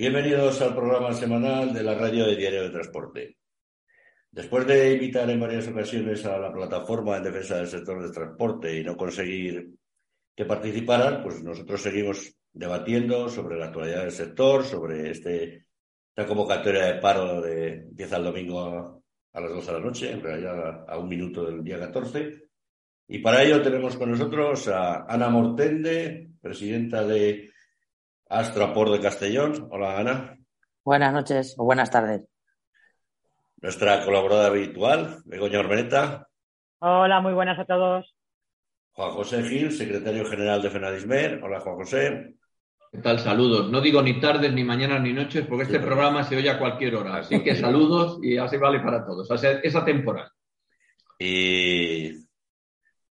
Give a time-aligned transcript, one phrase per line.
[0.00, 3.36] Bienvenidos al programa semanal de la radio de Diario de Transporte.
[4.30, 8.80] Después de invitar en varias ocasiones a la plataforma en defensa del sector del transporte
[8.80, 9.74] y no conseguir
[10.34, 15.66] que participaran, pues nosotros seguimos debatiendo sobre la actualidad del sector, sobre este,
[16.08, 18.98] esta convocatoria de paro de empieza el domingo a,
[19.34, 22.48] a las 12 de la noche, en realidad a un minuto del día 14.
[23.06, 27.49] Y para ello tenemos con nosotros a Ana Mortende, presidenta de
[28.30, 29.68] Astraport de Castellón.
[29.72, 30.38] Hola, Ana.
[30.84, 32.28] Buenas noches o buenas tardes.
[33.56, 36.28] Nuestra colaboradora habitual, Begoña Ormeneta.
[36.78, 38.14] Hola, muy buenas a todos.
[38.92, 41.42] Juan José Gil, secretario general de Fenadismer.
[41.42, 42.34] Hola, Juan José.
[42.92, 43.18] ¿Qué tal?
[43.18, 43.68] Saludos.
[43.70, 46.94] No digo ni tardes, ni mañanas, ni noches, porque este programa se oye a cualquier
[46.94, 47.16] hora.
[47.16, 49.28] Así que saludos y así vale para todos.
[49.28, 50.32] O sea, esa temporada.
[51.18, 52.12] Y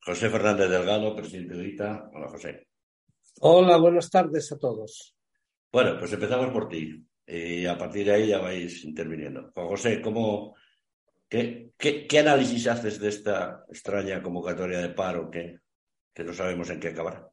[0.05, 2.11] José Fernández Delgado, presidente de ITA.
[2.13, 2.67] Hola, José.
[3.41, 5.15] Hola, buenas tardes a todos.
[5.71, 7.05] Bueno, pues empezamos por ti.
[7.27, 9.51] Y a partir de ahí ya vais interviniendo.
[9.53, 10.55] Juan José, ¿cómo,
[11.29, 15.59] qué, qué, qué análisis haces de esta extraña convocatoria de paro que,
[16.15, 17.29] que no sabemos en qué acabará?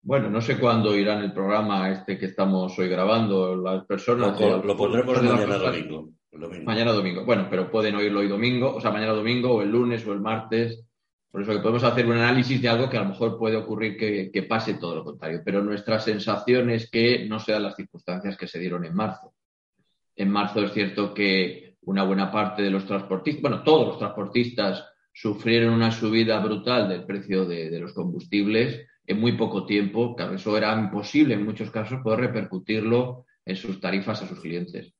[0.00, 4.40] Bueno, no sé cuándo irán el programa este que estamos hoy grabando las personas.
[4.40, 6.64] Lo, lo pondremos mañana domingo, domingo.
[6.64, 7.24] Mañana domingo.
[7.26, 10.20] Bueno, pero pueden oírlo hoy domingo, o sea, mañana domingo o el lunes o el
[10.20, 10.85] martes.
[11.36, 13.98] Por eso que podemos hacer un análisis de algo que a lo mejor puede ocurrir
[13.98, 15.42] que, que pase todo lo contrario.
[15.44, 19.34] Pero nuestra sensación es que no sean las circunstancias que se dieron en marzo.
[20.14, 24.82] En marzo es cierto que una buena parte de los transportistas, bueno, todos los transportistas
[25.12, 30.56] sufrieron una subida brutal del precio de, los combustibles en muy poco tiempo, claro, eso
[30.56, 34.94] era imposible en muchos casos poder repercutirlo en sus tarifas a sus clientes.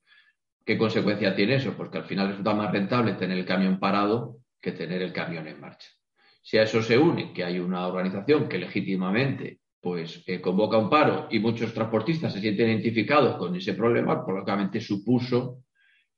[0.67, 1.73] ¿Qué consecuencia tiene eso?
[1.73, 5.49] Pues que al final resulta más rentable tener el camión parado que tener el camión
[5.49, 5.96] en marcha.
[6.47, 10.89] Si a eso se une que hay una organización que legítimamente pues eh, convoca un
[10.89, 15.65] paro y muchos transportistas se sienten identificados con ese problema, pues lógicamente supuso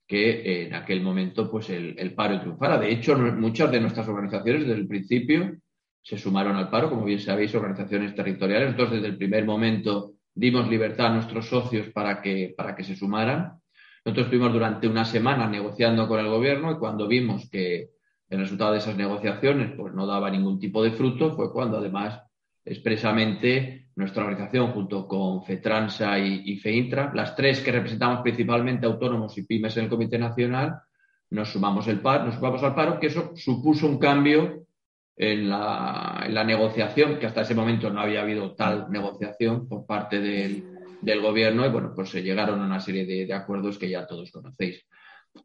[0.06, 2.78] que en aquel momento pues el, el paro triunfara.
[2.78, 5.56] De hecho, muchas de nuestras organizaciones desde el principio
[6.02, 8.72] se sumaron al paro, como bien sabéis, organizaciones territoriales.
[8.72, 12.96] Nosotros desde el primer momento dimos libertad a nuestros socios para que, para que se
[12.96, 13.54] sumaran.
[14.04, 17.97] Nosotros estuvimos durante una semana negociando con el gobierno y cuando vimos que
[18.28, 22.20] el resultado de esas negociaciones pues, no daba ningún tipo de fruto, fue cuando además
[22.64, 29.42] expresamente nuestra organización junto con FETRANSA y, FEINTRA, las tres que representamos principalmente autónomos y
[29.42, 30.78] pymes en el Comité Nacional,
[31.30, 34.66] nos sumamos, el paro, nos sumamos al paro, que eso supuso un cambio
[35.16, 41.20] en la, negociación, que hasta ese momento no había habido tal negociación por parte del,
[41.20, 44.86] gobierno y bueno, pues se llegaron a una serie de, acuerdos que ya todos conocéis.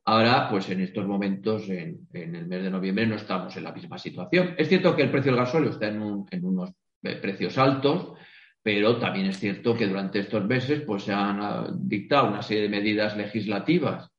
[0.06, 3.72] Ahora, pues en estos momentos, en, en, el mes de noviembre, no estamos en la
[3.72, 4.56] misma situación.
[4.58, 6.72] Es cierto que el precio del gasóleo está en, un, en unos
[7.02, 8.14] precios altos,
[8.62, 12.70] pero también es cierto que durante estos meses pues, se han dictado una serie de
[12.70, 14.10] medidas legislativas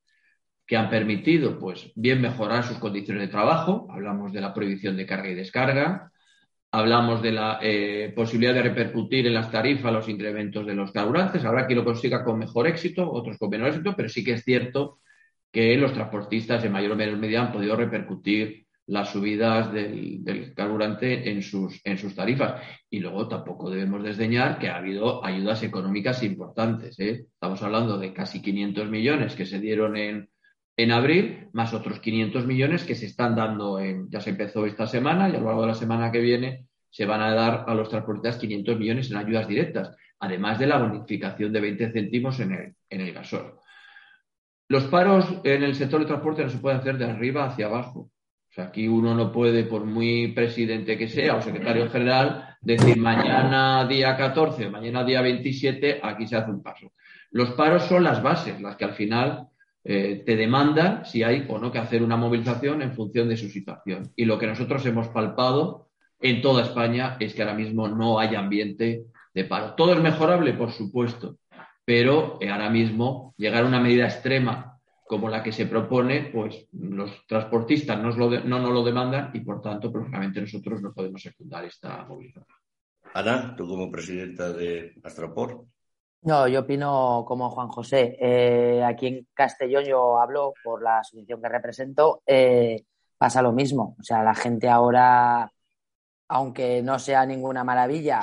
[0.67, 3.87] que han permitido, pues, bien mejorar sus condiciones de trabajo.
[3.89, 6.11] Hablamos de la prohibición de carga y descarga,
[6.71, 11.45] hablamos de la eh, posibilidad de repercutir en las tarifas los incrementos de los carburantes.
[11.45, 14.43] Habrá quien lo consiga con mejor éxito, otros con menor éxito, pero sí que es
[14.43, 14.99] cierto
[15.55, 20.53] que los transportistas en mayor o menor medida han podido repercutir las subidas del, del
[20.53, 22.61] carburante en sus, en sus, tarifas.
[22.89, 26.99] Y luego tampoco debemos desdeñar que ha habido ayudas económicas importantes.
[26.99, 27.27] ¿eh?
[27.31, 30.29] Estamos hablando de casi 500 millones que se dieron en,
[30.75, 34.87] en abril, más otros 500 millones que se están dando, en, ya se empezó esta
[34.87, 37.73] semana y a lo largo de la semana que viene se van a dar a
[37.73, 42.51] los transportistas 500 millones en ayudas directas, además de la bonificación de 20 céntimos en
[42.51, 43.53] el, en el gasol.
[44.67, 47.99] Los paros en el sector de transporte no se pueden hacer de arriba hacia abajo.
[47.99, 52.97] O sea, aquí uno no puede, por muy presidente que sea o secretario general, decir
[52.97, 56.93] mañana día 14 o mañana día 27, aquí se hace un paso.
[57.31, 59.49] Los paros son las bases, las que al final
[59.83, 63.49] eh, te demandan si hay o no que hacer una movilización en función de su
[63.49, 64.11] situación.
[64.15, 68.33] Y lo que nosotros hemos palpado en toda España es que ahora mismo no hay
[68.33, 69.03] ambiente
[69.33, 69.75] de paro.
[69.75, 71.37] Todo es mejorable, por supuesto,
[71.85, 76.67] pero eh, ahora mismo llegar a una medida extrema como la que se propone, pues
[76.71, 80.93] los transportistas nos lo de, no nos lo demandan y por tanto, probablemente nosotros no
[80.93, 82.57] podemos secundar esta movilización.
[83.13, 85.67] Ana, tú como presidenta de Astroport.
[86.23, 88.17] No, yo opino como Juan José.
[88.19, 92.23] Eh, aquí en Castellón yo hablo por la asociación que represento.
[92.25, 92.83] Eh,
[93.15, 93.95] pasa lo mismo.
[93.99, 95.51] O sea, la gente ahora,
[96.29, 98.21] aunque no sea ninguna maravilla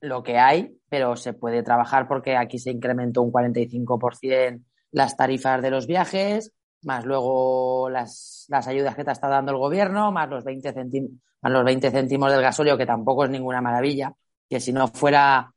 [0.00, 4.62] lo que hay, pero se puede trabajar porque aquí se incrementó un 45%
[4.92, 6.52] las tarifas de los viajes,
[6.82, 11.10] más luego las, las ayudas que te está dando el gobierno, más los 20 céntimos,
[11.42, 14.12] más los 20 céntimos del gasóleo, que tampoco es ninguna maravilla,
[14.48, 15.52] que si no fuera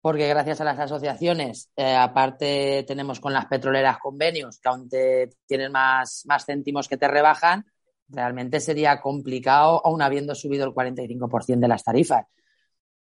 [0.00, 5.30] porque gracias a las asociaciones, eh, aparte tenemos con las petroleras convenios, que aún te
[5.46, 7.66] tienen más, más céntimos que te rebajan,
[8.08, 12.24] realmente sería complicado, aún habiendo subido el 45% de las tarifas.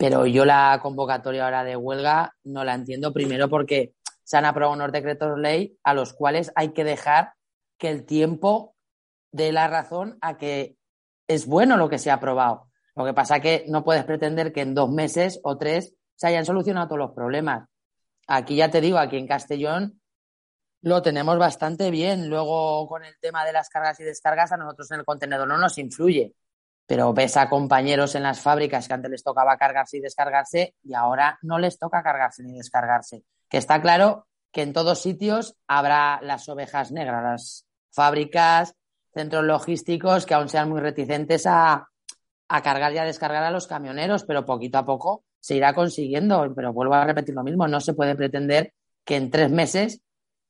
[0.01, 3.93] Pero yo la convocatoria ahora de huelga no la entiendo primero porque
[4.25, 7.35] se han aprobado unos decretos ley a los cuales hay que dejar
[7.77, 8.75] que el tiempo
[9.31, 10.79] dé la razón a que
[11.29, 12.71] es bueno lo que se ha aprobado.
[12.97, 16.29] Lo que pasa es que no puedes pretender que en dos meses o tres se
[16.29, 17.69] hayan solucionado todos los problemas.
[18.27, 20.01] Aquí ya te digo, aquí en Castellón
[20.81, 22.31] lo tenemos bastante bien.
[22.31, 25.59] Luego, con el tema de las cargas y descargas, a nosotros en el contenedor no
[25.59, 26.33] nos influye.
[26.91, 30.95] Pero ves a compañeros en las fábricas que antes les tocaba cargarse y descargarse y
[30.95, 33.23] ahora no les toca cargarse ni descargarse.
[33.49, 38.75] Que está claro que en todos sitios habrá las ovejas negras, las fábricas,
[39.15, 41.89] centros logísticos que aún sean muy reticentes a,
[42.49, 46.53] a cargar y a descargar a los camioneros, pero poquito a poco se irá consiguiendo.
[46.57, 50.01] Pero vuelvo a repetir lo mismo, no se puede pretender que en tres meses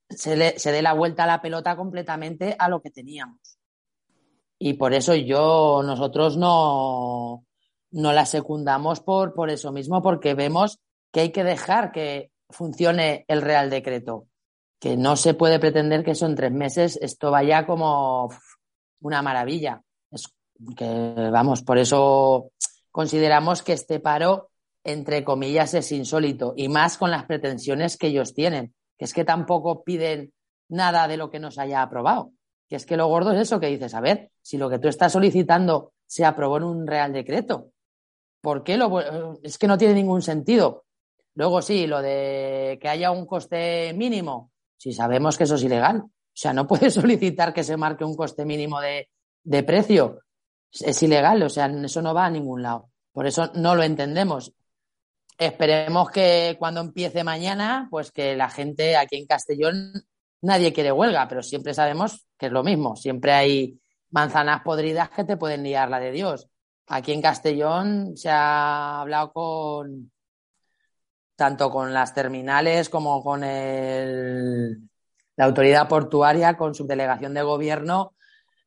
[0.09, 3.60] se, le, se dé la vuelta a la pelota completamente a lo que teníamos.
[4.61, 7.45] Y por eso yo, nosotros no,
[7.91, 10.79] no la secundamos por, por eso mismo, porque vemos
[11.11, 14.27] que hay que dejar que funcione el Real Decreto.
[14.79, 18.31] Que no se puede pretender que son tres meses, esto vaya como
[19.01, 19.83] una maravilla.
[20.13, 20.33] Es
[20.77, 22.53] que, vamos, por eso
[22.93, 24.51] consideramos que este paro,
[24.85, 29.25] entre comillas, es insólito y más con las pretensiones que ellos tienen que es que
[29.25, 30.35] tampoco piden
[30.69, 32.33] nada de lo que nos haya aprobado.
[32.71, 34.87] Que es que lo gordo es eso que dices, a ver, si lo que tú
[34.87, 37.73] estás solicitando se aprobó en un real decreto,
[38.41, 40.85] ¿por qué lo es que no tiene ningún sentido?
[41.35, 46.03] Luego sí, lo de que haya un coste mínimo, si sabemos que eso es ilegal.
[46.03, 49.09] O sea, no puedes solicitar que se marque un coste mínimo de,
[49.43, 50.21] de precio.
[50.73, 52.91] Es ilegal, o sea, eso no va a ningún lado.
[53.13, 54.53] Por eso no lo entendemos.
[55.37, 60.05] Esperemos que cuando empiece mañana, pues que la gente aquí en Castellón,
[60.43, 62.97] nadie quiere huelga, pero siempre sabemos que es lo mismo.
[62.97, 66.49] Siempre hay manzanas podridas que te pueden liar la de Dios.
[66.87, 70.11] Aquí en Castellón se ha hablado con
[71.37, 74.77] tanto con las terminales como con el,
[75.37, 78.15] la autoridad portuaria, con su delegación de gobierno,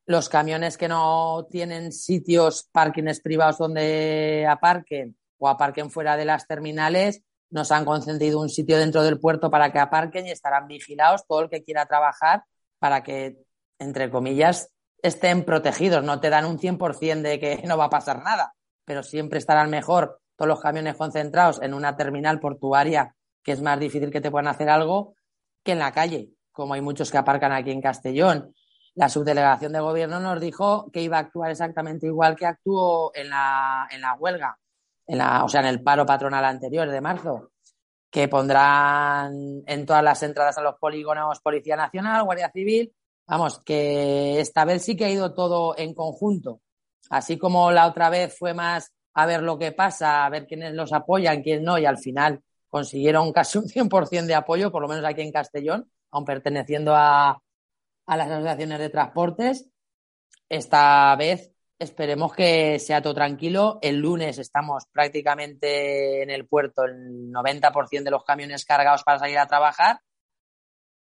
[0.07, 6.47] los camiones que no tienen sitios, parkings privados donde aparquen o aparquen fuera de las
[6.47, 7.21] terminales,
[7.53, 11.41] nos han concedido un sitio dentro del puerto para que aparquen y estarán vigilados todo
[11.41, 12.43] el que quiera trabajar
[12.79, 13.37] para que,
[13.77, 14.71] entre comillas,
[15.03, 16.03] estén protegidos.
[16.03, 18.55] No te dan un 100% de que no va a pasar nada,
[18.85, 23.79] pero siempre estarán mejor todos los camiones concentrados en una terminal portuaria, que es más
[23.79, 25.13] difícil que te puedan hacer algo,
[25.63, 28.55] que en la calle, como hay muchos que aparcan aquí en Castellón.
[28.95, 33.29] La subdelegación de gobierno nos dijo que iba a actuar exactamente igual que actuó en
[33.29, 34.57] la, en la huelga
[35.07, 37.51] en la, o sea, en el paro patronal anterior de marzo,
[38.09, 42.93] que pondrán en todas las entradas a los polígonos Policía Nacional, Guardia Civil.
[43.25, 46.61] Vamos, que esta vez sí que ha ido todo en conjunto.
[47.09, 50.73] Así como la otra vez fue más a ver lo que pasa, a ver quiénes
[50.73, 54.87] los apoyan, quién no, y al final consiguieron casi un 100% de apoyo, por lo
[54.87, 57.41] menos aquí en Castellón, aun perteneciendo a,
[58.05, 59.69] a las asociaciones de transportes.
[60.49, 61.52] Esta vez
[61.83, 63.77] Esperemos que sea todo tranquilo.
[63.81, 69.37] El lunes estamos prácticamente en el puerto, el 90% de los camiones cargados para salir
[69.37, 69.99] a trabajar.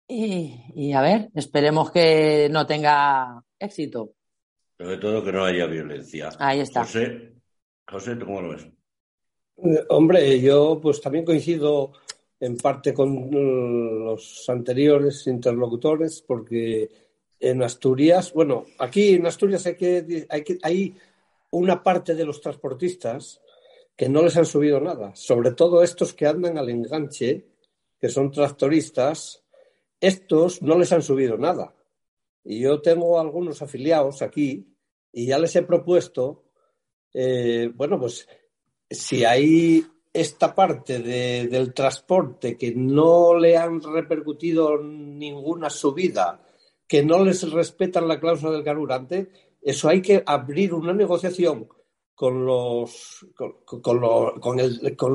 [0.07, 4.13] Y, a ver, esperemos que no tenga éxito.
[4.79, 6.31] Sobre todo que no haya violencia.
[6.39, 6.81] Ahí está.
[6.83, 7.33] José,
[7.87, 8.69] José ¿tú cómo lo ves?
[9.57, 11.93] Eh, hombre, yo pues también coincido
[12.39, 16.89] en parte con los anteriores interlocutores porque
[17.41, 20.97] en Asturias, bueno, aquí en Asturias hay que, hay que, hay
[21.51, 23.41] una parte de los transportistas
[23.97, 27.47] que no les han subido nada, sobre todo estos que andan al enganche,
[28.01, 29.43] que son tractoristas,
[30.01, 31.75] estos no les han subido nada.
[32.45, 34.67] Y yo tengo algunos afiliados aquí
[35.13, 36.45] y ya les he propuesto,
[37.13, 38.29] eh, bueno, pues
[38.89, 46.41] si hay esta parte de, del transporte que no le han repercutido ninguna subida
[46.89, 49.31] que no les respetan la cláusula del carburante,
[49.61, 51.69] eso hay que abrir una negociación
[52.15, 54.01] con los, con,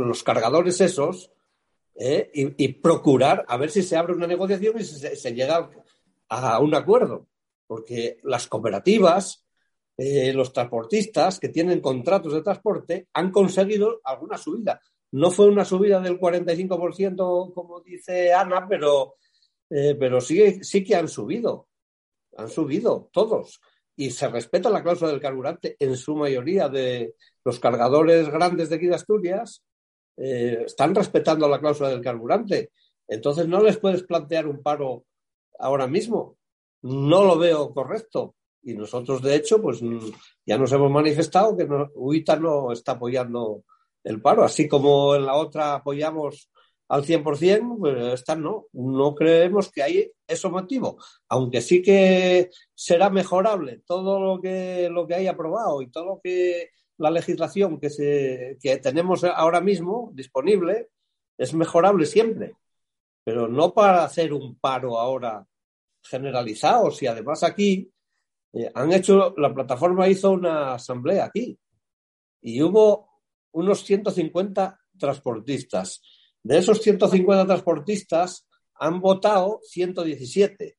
[0.08, 1.32] los cargadores esos
[1.96, 2.30] ¿eh?
[2.34, 5.70] y, procurar a ver si se abre una negociación y se, llega
[6.30, 7.28] a un acuerdo.
[7.66, 9.44] Porque las cooperativas,
[9.98, 14.80] eh, los transportistas que tienen contratos de transporte han conseguido alguna subida.
[15.12, 19.16] No fue una subida del 45%, como dice Ana, pero
[19.76, 21.68] eh, pero sí, sí que han subido.
[22.38, 23.60] Han subido todos.
[23.96, 28.76] Y se respeta la cláusula del carburante en su mayoría de los cargadores grandes de
[28.76, 29.64] aquí de Asturias.
[30.16, 32.72] eh, están respetando la cláusula del carburante.
[33.08, 35.06] Entonces no les puedes plantear un paro
[35.58, 36.38] ahora mismo.
[36.84, 38.36] No lo veo correcto.
[38.62, 39.82] Y nosotros, de hecho, pues
[40.46, 43.64] ya nos hemos manifestado que no, UITA no está apoyando
[44.04, 46.50] el paro, así como en la otra apoyamos
[46.94, 48.68] al 100%, pues esta no.
[48.72, 50.98] No creemos que hay eso motivo,
[51.28, 56.22] aunque sí que será mejorable todo lo que, lo que hay aprobado y todo lo
[56.24, 60.90] que la legislación que, se, que tenemos ahora mismo disponible
[61.36, 62.58] es mejorable siempre,
[63.24, 65.48] pero no para hacer un paro ahora
[66.04, 66.92] generalizado.
[66.92, 67.92] Si además aquí
[68.54, 71.58] eh, han hecho, la plataforma hizo una asamblea aquí
[72.40, 73.10] y hubo
[73.52, 76.04] unos 150 transportistas.
[76.44, 78.46] De esos 150 transportistas
[78.76, 80.78] han votado 117.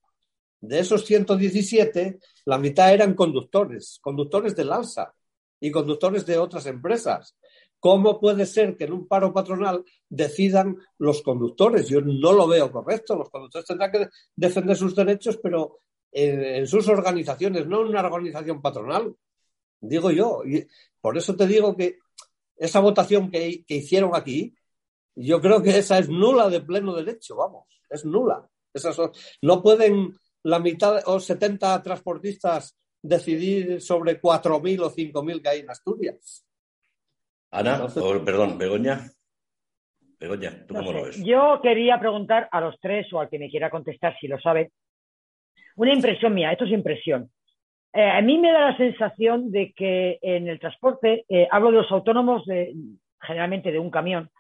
[0.61, 5.15] De esos 117, la mitad eran conductores, conductores del ALSA
[5.61, 7.37] y conductores de otras empresas.
[7.85, 11.87] ¿Cómo puede ser que en un paro patronal decidan los conductores?
[11.87, 13.15] Yo no lo veo correcto.
[13.15, 15.81] Los conductores tendrán que defender sus derechos, pero
[16.11, 19.15] en, sus organizaciones, no en una organización patronal.
[19.81, 20.43] Digo yo.
[20.47, 20.67] Y
[20.99, 21.99] por eso te digo que
[22.57, 24.55] esa votación que, hicieron aquí,
[25.15, 28.49] yo creo que esa es nula de pleno derecho, vamos, es nula.
[28.73, 28.99] Esas
[29.43, 35.71] no pueden la mitad o 70 transportistas decidir sobre 4.000 o 5.000 que hay en
[35.71, 36.47] Asturias.
[37.51, 37.87] Ana,
[38.25, 39.01] perdón, Begoña.
[40.19, 41.23] Begoña, ¿tú cómo lo ves?
[41.25, 44.73] Yo quería preguntar a los tres o al que me quiera contestar si lo sabe.
[45.77, 47.31] Una impresión mía, esto es impresión.
[47.93, 51.77] Eh, a mí me da la sensación de que en el transporte, eh, hablo de
[51.79, 52.75] los autónomos, de,
[53.21, 54.31] generalmente de un camión,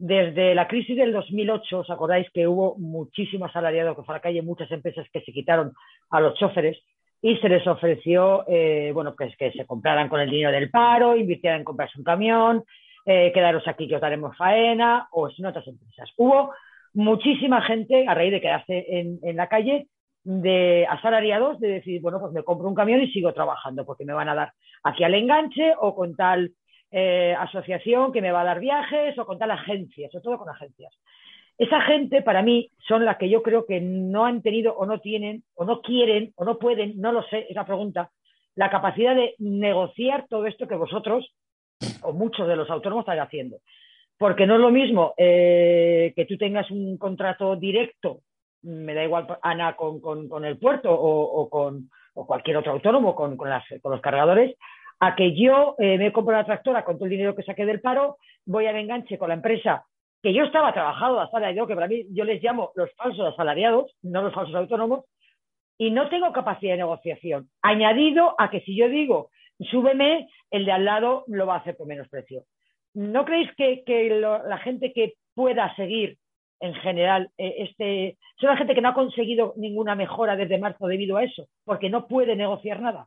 [0.00, 4.22] desde la crisis del 2008, ¿os acordáis que hubo muchísimo asalariado que fue a la
[4.22, 5.72] calle, muchas empresas que se quitaron
[6.10, 6.78] a los choferes
[7.22, 11.16] y se les ofreció, eh, bueno, pues que se compraran con el dinero del paro,
[11.16, 12.64] invirtieran en comprarse un camión,
[13.04, 16.08] quedaros aquí que os daremos faena, o en otras empresas.
[16.16, 16.52] Hubo
[16.94, 19.88] muchísima gente, a raíz de quedarse en la calle,
[20.24, 24.12] de asalariados de decir, bueno, pues me compro un camión y sigo trabajando porque me
[24.12, 24.52] van a dar
[24.82, 26.52] aquí al enganche o con tal
[26.90, 30.48] eh, asociación que me va a dar viajes o con tal agencia, sobre todo con
[30.48, 30.92] agencias.
[31.58, 35.00] Esa gente, para mí, son las que yo creo que no han tenido o no
[35.00, 38.10] tienen o no quieren o no pueden, no lo sé, esa pregunta,
[38.54, 41.30] la capacidad de negociar todo esto que vosotros
[42.02, 43.58] o muchos de los autónomos están haciendo.
[44.18, 48.20] Porque no es lo mismo eh, que tú tengas un contrato directo
[48.62, 54.56] me da igual Ana con, el puerto o, con cualquier otro autónomo con, los cargadores,
[55.00, 57.80] a que yo eh, me compro la tractora con todo el dinero que saqué del
[57.80, 59.84] paro, voy al enganche con la empresa
[60.22, 64.22] que yo estaba trabajando asalariado, que para mí yo les llamo los falsos asalariados, no
[64.22, 65.06] los falsos autónomos,
[65.78, 67.48] y no tengo capacidad de negociación.
[67.62, 69.30] Añadido a que si yo digo,
[69.70, 72.44] súbeme, el de al lado lo va a hacer por menos precio.
[72.92, 73.82] ¿No creéis que,
[74.20, 76.18] la gente que pueda seguir
[76.60, 80.86] en general, eh, este, son la gente que no ha conseguido ninguna mejora desde marzo
[80.86, 83.06] debido a eso, porque no puede negociar nada.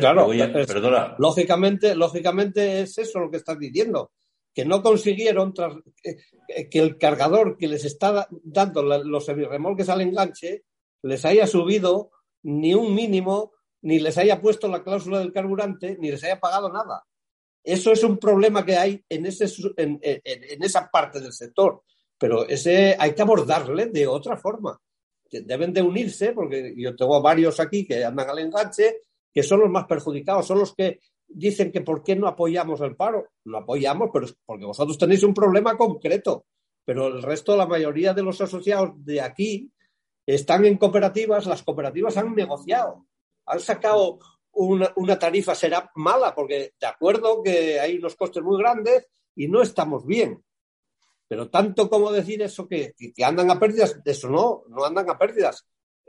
[0.00, 0.28] Claro,
[0.66, 1.14] perdona.
[1.18, 4.12] Lógicamente, lógicamente es eso lo que estás diciendo,
[4.54, 10.64] que no consiguieron que el cargador que les está dando los semirremolques al enganche
[11.02, 12.10] les haya subido
[12.42, 13.52] ni un mínimo,
[13.82, 17.04] ni les haya puesto la cláusula del carburante, ni les haya pagado nada.
[17.64, 20.00] Eso es un problema que hay en, ese, en,
[20.62, 21.82] esa parte del sector,
[22.18, 24.80] pero ese hay que abordarle de otra forma.
[25.30, 28.98] Deben de unirse, porque yo tengo varios aquí que andan al enganche,
[29.32, 32.96] que son los más perjudicados, son los que dicen que por qué no apoyamos el
[32.96, 33.28] paro.
[33.44, 36.46] No apoyamos, pero porque vosotros tenéis un problema concreto.
[36.84, 39.70] Pero el resto, la mayoría de los asociados de aquí
[40.26, 43.06] están en cooperativas, las cooperativas han negociado,
[43.46, 44.18] han sacado
[44.52, 49.62] una, tarifa será mala, porque de acuerdo que hay unos costes muy grandes y no
[49.62, 50.44] estamos bien.
[51.28, 55.18] Pero tanto como decir eso que, que, andan a pérdidas, eso no, no andan a
[55.18, 55.66] pérdidas.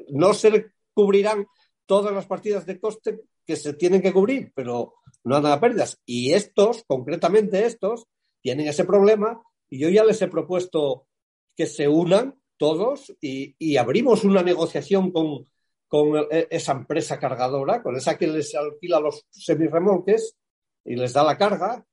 [0.09, 1.47] No se cubrirán
[1.85, 6.01] todas las partidas de coste que se tienen que cubrir, pero no andan a pérdidas.
[6.05, 8.07] Y estos, concretamente estos,
[8.41, 11.07] tienen ese problema y yo ya les he propuesto
[11.55, 15.47] que se unan todos y abrimos una negociación con,
[15.93, 20.35] con e, esa empresa cargadora, con esa que les alquila los semirremolques
[20.83, 21.85] y les da la carga,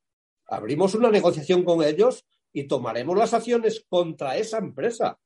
[0.47, 5.19] abrimos una negociación con ellos y tomaremos las acciones contra esa empresa,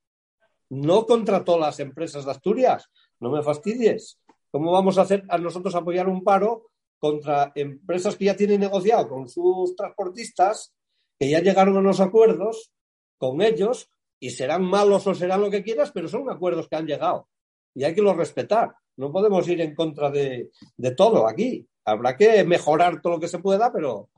[0.71, 2.91] no contra todas las empresas de Asturias.
[3.21, 4.19] No me fastidies.
[4.55, 6.71] ¿Cómo vamos a hacer a nosotros apoyar un paro
[7.01, 10.73] contra empresas que ya tienen negociado con sus transportistas,
[11.19, 12.71] que ya llegaron a los acuerdos
[13.19, 16.87] con ellos y serán malos o serán lo que quieras, pero son acuerdos que han
[16.87, 17.29] llegado
[17.75, 18.77] y hay que lo respetar.
[18.97, 20.53] No podemos ir en contra de,
[20.97, 21.67] todo aquí.
[21.85, 24.09] Habrá que mejorar todo lo que se pueda, pero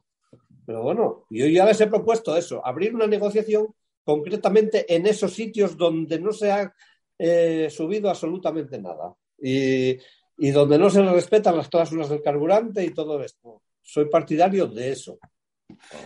[0.66, 3.75] Pero bueno, yo ya les he propuesto eso, abrir una negociación
[4.05, 6.75] concretamente en esos sitios donde no se ha
[7.19, 9.97] eh, subido absolutamente nada y,
[10.38, 13.62] y donde no se respetan las cláusulas del carburante y todo esto.
[13.83, 15.19] Soy partidario de eso.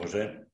[0.01, 0.47] José.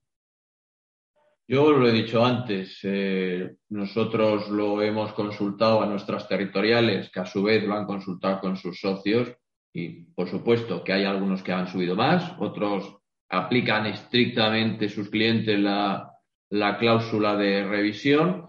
[1.48, 7.26] Yo lo he dicho antes, eh, nosotros lo hemos consultado a nuestras territoriales, que a
[7.26, 9.32] su vez lo han consultado con sus socios,
[9.72, 12.96] y por supuesto que hay algunos que han subido más, otros
[13.28, 16.10] aplican estrictamente sus clientes la,
[16.50, 18.48] la cláusula de revisión,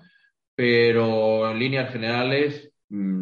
[0.56, 3.17] pero en líneas generales, mmm,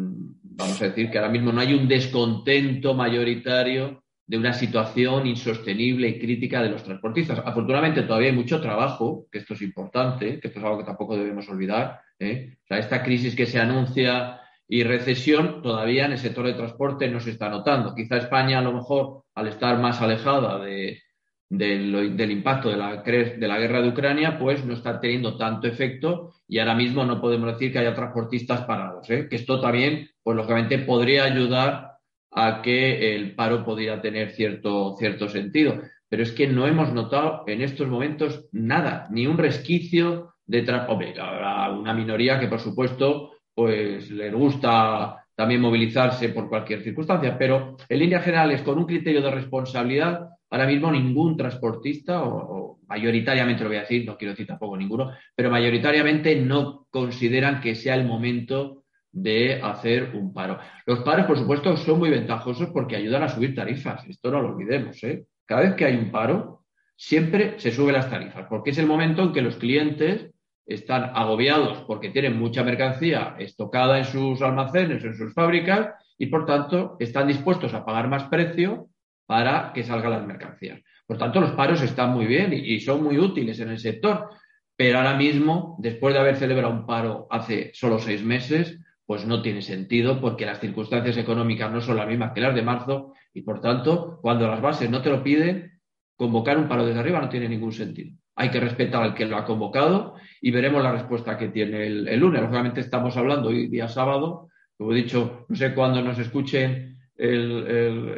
[0.56, 6.08] vamos a decir que ahora mismo no hay un descontento mayoritario de una situación insostenible
[6.08, 7.40] y crítica de los transportistas.
[7.44, 11.16] Afortunadamente todavía hay mucho trabajo, que esto es importante, que esto es algo que tampoco
[11.16, 12.00] debemos olvidar.
[12.18, 12.56] ¿eh?
[12.64, 17.08] O sea, esta crisis que se anuncia y recesión todavía en el sector de transporte
[17.08, 17.94] no se está notando.
[17.94, 21.02] Quizá España a lo mejor, al estar más alejada de,
[21.48, 26.34] del, impacto de la, de la guerra de Ucrania, pues no está teniendo tanto efecto
[26.48, 29.08] y ahora mismo no podemos decir que haya transportistas parados.
[29.10, 29.28] ¿eh?
[29.28, 31.98] Que esto también, pues lógicamente, podría ayudar
[32.32, 35.80] a que el paro podría tener cierto, cierto sentido.
[36.08, 40.68] Pero es que no hemos notado en estos momentos nada, ni un resquicio de.
[40.68, 47.76] Habrá una minoría que, por supuesto, pues les gusta también movilizarse por cualquier circunstancia, pero
[47.88, 53.62] en líneas generales, con un criterio de responsabilidad, ahora mismo ningún transportista, o, o, mayoritariamente
[53.62, 57.94] lo voy a decir, no quiero decir tampoco ninguno, pero mayoritariamente no consideran que sea
[57.94, 58.85] el momento
[59.16, 60.58] de hacer un paro.
[60.84, 64.06] Los paros, por supuesto, son muy ventajosos porque ayudan a subir tarifas.
[64.06, 65.02] Esto no lo olvidemos.
[65.04, 65.24] ¿eh?
[65.46, 69.22] Cada vez que hay un paro, siempre se suben las tarifas, porque es el momento
[69.22, 70.30] en que los clientes
[70.66, 76.44] están agobiados porque tienen mucha mercancía estocada en sus almacenes, en sus fábricas, y por
[76.44, 78.88] tanto están dispuestos a pagar más precio
[79.24, 80.80] para que salgan las mercancías.
[81.06, 84.28] Por tanto, los paros están muy bien y, son muy útiles en el sector.
[84.76, 89.40] Pero ahora mismo, después de haber celebrado un paro hace solo seis meses, pues no
[89.40, 93.42] tiene sentido porque las circunstancias económicas no son las mismas que las de marzo y,
[93.42, 95.80] por tanto, cuando las bases no te lo piden,
[96.16, 98.16] convocar un paro desde arriba no tiene ningún sentido.
[98.34, 102.08] Hay que respetar al que lo ha convocado y veremos la respuesta que tiene el,
[102.08, 102.42] el lunes.
[102.42, 107.66] Lógicamente estamos hablando hoy día sábado, como he dicho, no sé cuándo nos escuchen el,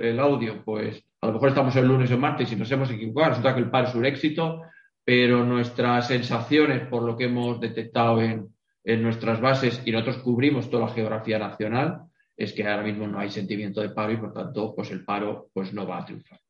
[0.02, 2.90] el, audio, pues a lo mejor estamos el lunes o el martes y nos hemos
[2.90, 4.62] equivocado, resulta que el paro es un éxito,
[5.04, 8.48] pero nuestras sensaciones por lo que hemos detectado en,
[8.88, 13.18] en nuestras bases y nosotros cubrimos toda la geografía nacional, es que ahora mismo no
[13.18, 16.40] hay sentimiento de paro y por tanto pues el paro pues no va a triunfar.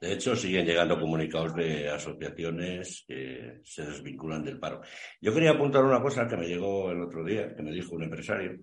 [0.00, 4.82] De hecho, siguen llegando comunicados de asociaciones que se desvinculan del paro.
[5.20, 8.04] Yo quería apuntar una cosa que me llegó el otro día, que me dijo un
[8.04, 8.60] empresario,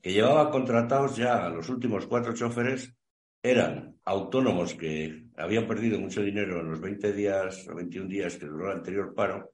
[0.00, 2.96] que llevaba contratados ya a los últimos cuatro choferes,
[3.42, 8.46] eran autónomos que habían perdido mucho dinero en los 20 días o 21 días que
[8.46, 9.53] duró el anterior paro,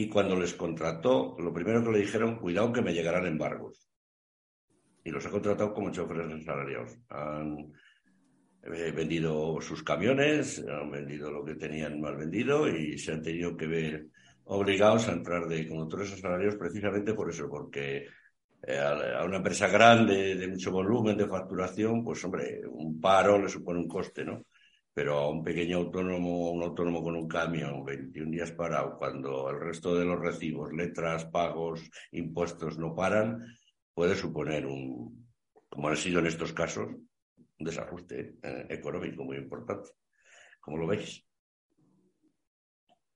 [0.00, 3.90] y cuando les contrató, lo primero que le dijeron, cuidado que me llegarán embargos.
[5.02, 6.96] Y los ha contratado como choferes salariados.
[7.08, 7.72] Han
[8.62, 13.56] eh, vendido sus camiones, han vendido lo que tenían mal vendido y se han tenido
[13.56, 14.06] que ver
[14.44, 18.06] obligados a entrar de conductores salariados precisamente por eso, porque
[18.68, 23.48] eh, a una empresa grande, de mucho volumen de facturación, pues hombre, un paro le
[23.48, 24.44] supone un coste, ¿no?
[24.98, 29.60] Pero a un pequeño autónomo, un autónomo con un camión, 21 días parado, cuando el
[29.60, 33.46] resto de los recibos, letras, pagos, impuestos no paran,
[33.94, 35.24] puede suponer un,
[35.68, 39.88] como ha sido en estos casos, un desajuste eh, económico muy importante.
[40.58, 41.24] ¿Cómo lo veis?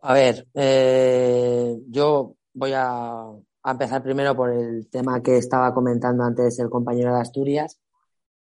[0.02, 3.24] A ver, eh, yo voy a,
[3.64, 7.80] empezar primero por el tema que estaba comentando antes el compañero de Asturias.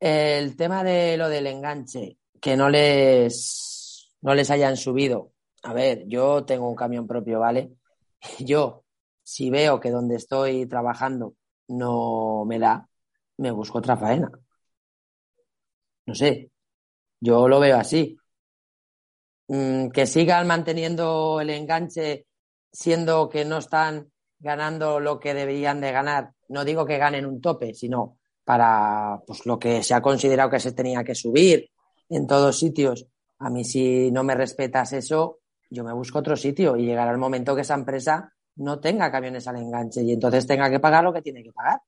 [0.01, 5.33] El tema de lo del enganche que no les, no les hayan subido.
[5.63, 7.73] A ver, yo tengo un camión propio, ¿vale?
[8.39, 8.85] Yo,
[9.23, 11.35] si veo que donde estoy trabajando
[11.69, 12.89] no me da,
[13.39, 14.31] me busco otra faena.
[16.07, 16.51] No sé,
[17.21, 18.17] yo lo veo así.
[19.49, 22.27] Mm, que sigan manteniendo el enganche
[22.73, 26.33] siendo que no están ganando lo que deberían de ganar.
[26.49, 30.61] No digo que ganen un tope, sino para pues, lo que se ha considerado que
[30.61, 31.71] se tenía que subir
[32.11, 33.07] en todos sitios.
[33.39, 35.39] A mí si no me respetas eso,
[35.71, 39.47] yo me busco otro sitio y llegará el momento que esa empresa no tenga camiones
[39.49, 41.81] al enganche y entonces tenga que pagar lo que tiene que pagar.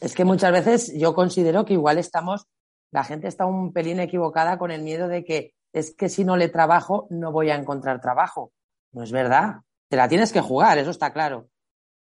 [0.00, 2.46] Es que muchas veces yo considero que igual estamos,
[2.90, 6.36] la gente está un pelín equivocada con el miedo de que es que si no
[6.36, 8.52] le trabajo no voy a encontrar trabajo.
[8.92, 9.60] No es verdad.
[9.88, 11.48] Te la tienes que jugar, eso está claro.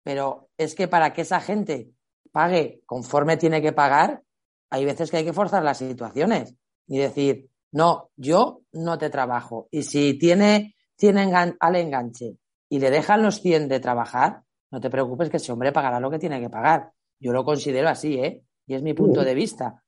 [0.03, 1.91] Pero es que para que esa gente
[2.31, 4.21] pague conforme tiene que pagar,
[4.69, 6.55] hay veces que hay que forzar las situaciones
[6.89, 9.69] y decir, no, yo no te trabajo.
[9.71, 12.35] Y si tiene, tiene al enganche
[12.67, 16.09] y le dejan los 100 de trabajar, no te preocupes que ese hombre pagará lo
[16.09, 16.91] que tiene que pagar.
[17.19, 18.43] Yo lo considero así, ¿eh?
[18.65, 19.83] Y es mi punto de vista.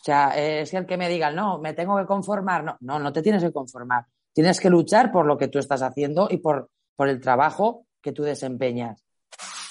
[0.00, 2.64] O sea, es el que me diga, no, me tengo que conformar.
[2.64, 4.06] No, no, no te tienes que conformar.
[4.32, 8.12] Tienes que luchar por lo que tú estás haciendo y por, por el trabajo que
[8.12, 9.04] tú desempeñas.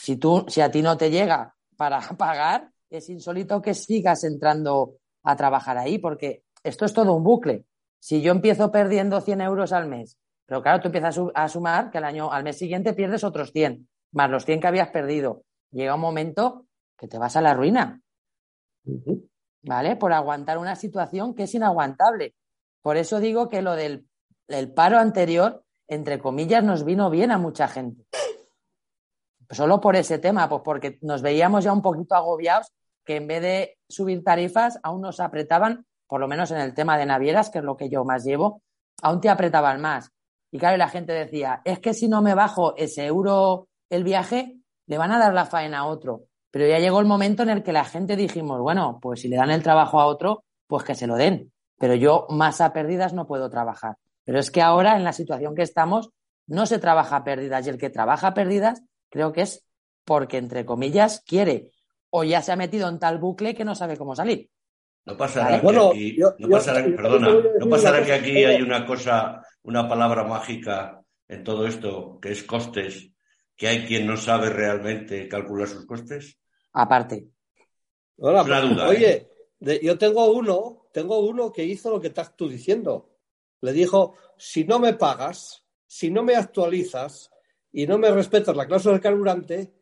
[0.01, 4.95] Si, tú, si a ti no te llega para pagar, es insólito que sigas entrando
[5.23, 7.65] a trabajar ahí, porque esto es todo un bucle.
[7.99, 11.99] Si yo empiezo perdiendo 100 euros al mes, pero claro, tú empiezas a sumar que
[11.99, 15.43] al año, al mes siguiente pierdes otros 100, más los 100 que habías perdido.
[15.71, 16.65] Llega un momento
[16.97, 18.01] que te vas a la ruina.
[19.61, 19.95] ¿Vale?
[19.95, 22.33] Por aguantar una situación que es inaguantable.
[22.81, 24.07] Por eso digo que lo del
[24.73, 28.05] paro anterior, entre comillas, nos vino bien a mucha gente.
[29.51, 32.71] Solo por ese tema, pues porque nos veíamos ya un poquito agobiados
[33.03, 36.97] que en vez de subir tarifas aún nos apretaban por lo menos en el tema
[36.97, 38.63] de navieras, que es lo que yo más llevo,
[39.03, 40.11] aún te apretaban más.
[40.51, 44.57] Y claro, la gente decía, es que si no me bajo ese euro el viaje,
[44.87, 46.23] le van a dar la faena a otro.
[46.49, 49.35] Pero ya llegó el momento en el que la gente dijimos, bueno, pues si le
[49.35, 51.53] dan el trabajo a otro, pues que se lo den.
[51.77, 53.97] Pero yo más a pérdidas no puedo trabajar.
[54.25, 56.09] Pero es que ahora, en la situación que estamos,
[56.47, 57.67] no se trabaja a pérdidas.
[57.67, 59.63] Y el que trabaja a pérdidas, creo que es
[60.05, 61.69] porque, entre comillas, quiere
[62.09, 64.49] o ya se ha metido en tal bucle que no sabe cómo salir.
[65.05, 69.87] No pasará, que aquí, no pasará, perdona, no pasará que aquí hay una cosa, una
[69.87, 73.11] palabra mágica en todo esto, que es costes,
[73.55, 76.37] que hay quien no sabe realmente calcular sus costes.
[76.73, 77.27] Aparte.
[78.17, 79.29] una duda, oye,
[79.61, 79.79] ¿eh?
[79.81, 83.09] yo tengo uno, tengo uno que hizo lo que estás tú diciendo.
[83.61, 87.31] Le dijo, si no me pagas, si no me actualizas
[87.71, 89.73] y no me respetas la cláusula del carburante,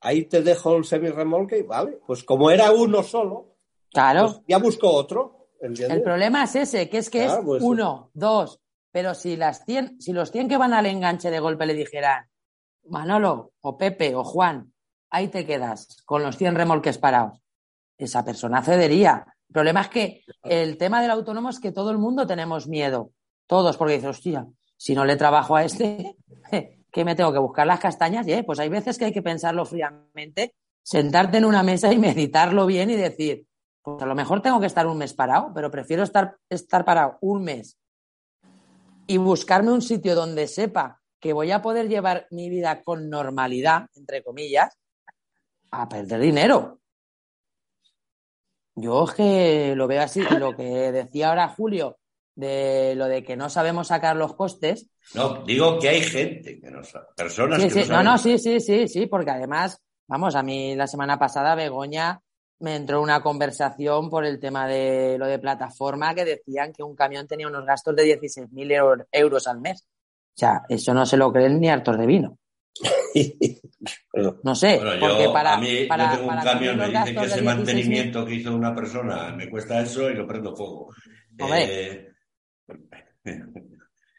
[0.00, 2.00] ahí te dejo el semi-remolque, ¿vale?
[2.06, 3.53] Pues como era uno solo,
[3.94, 4.26] Claro.
[4.26, 5.48] Pues ya busco otro.
[5.60, 8.60] El problema es ese, que es que es pues uno, dos.
[8.92, 12.28] Pero si las 100, si los 100 que van al enganche de golpe le dijeran,
[12.84, 14.72] Manolo, o Pepe, o Juan,
[15.10, 17.40] ahí te quedas con los 100 remolques parados,
[17.96, 19.24] esa persona cedería.
[19.48, 23.12] El problema es que el tema del autónomo es que todo el mundo tenemos miedo.
[23.46, 26.16] Todos, porque dices, hostia, si no le trabajo a este,
[26.92, 28.26] ¿qué me tengo que buscar las castañas?
[28.28, 32.66] Y, pues hay veces que hay que pensarlo fríamente, sentarte en una mesa y meditarlo
[32.66, 33.46] bien y decir,
[33.84, 37.18] pues a lo mejor tengo que estar un mes parado, pero prefiero estar, estar parado
[37.20, 37.78] un mes
[39.06, 43.86] y buscarme un sitio donde sepa que voy a poder llevar mi vida con normalidad,
[43.94, 44.74] entre comillas,
[45.70, 46.80] a perder dinero.
[48.74, 51.98] Yo es que lo veo así, lo que decía ahora Julio,
[52.34, 54.88] de lo de que no sabemos sacar los costes.
[55.12, 57.90] No, digo que hay gente que no sabe, personas que no saben.
[57.90, 62.22] No, no, sí, sí, sí, sí, porque además, vamos, a mí la semana pasada Begoña
[62.60, 66.94] me entró una conversación por el tema de lo de plataforma que decían que un
[66.94, 69.86] camión tenía unos gastos de 16.000 euros al mes.
[70.34, 72.38] O sea, eso no se lo creen ni hartos de vino.
[74.42, 77.42] No sé, porque para, a mí, para, yo tengo un camión, me dice que ese
[77.42, 80.92] mantenimiento que hizo una persona me cuesta eso y lo prendo fuego.
[81.38, 82.08] Eh...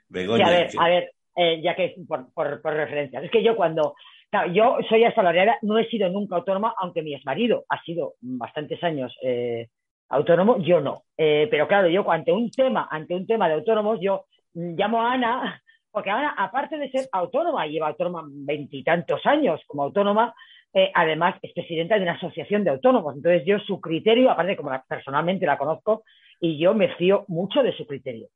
[0.08, 3.56] Begoña, a ver, a ver eh, ya que por, por, por referencia, es que yo
[3.56, 3.96] cuando
[4.52, 9.16] yo soy asalariada, no he sido nunca autónoma, aunque mi exmarido ha sido bastantes años
[9.22, 9.68] eh,
[10.10, 11.04] autónomo, yo no.
[11.18, 15.14] Eh, pero claro, yo ante un tema, ante un tema de autónomos, yo llamo a
[15.14, 20.34] Ana, porque Ana, aparte de ser autónoma, lleva autónoma veintitantos años como autónoma,
[20.74, 23.16] eh, además es presidenta de una asociación de autónomos.
[23.16, 26.04] Entonces yo su criterio, aparte como personalmente la conozco,
[26.40, 28.28] y yo me fío mucho de su criterio.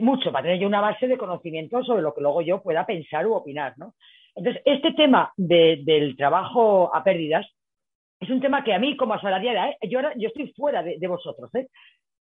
[0.00, 3.26] mucho, para tener yo una base de conocimiento sobre lo que luego yo pueda pensar
[3.26, 3.94] u opinar, ¿no?
[4.36, 7.46] Entonces, este tema del trabajo a pérdidas
[8.20, 9.78] es un tema que a mí, como asalariada, ¿eh?
[9.88, 11.68] yo, ahora, yo estoy fuera de, vosotros, ¿eh?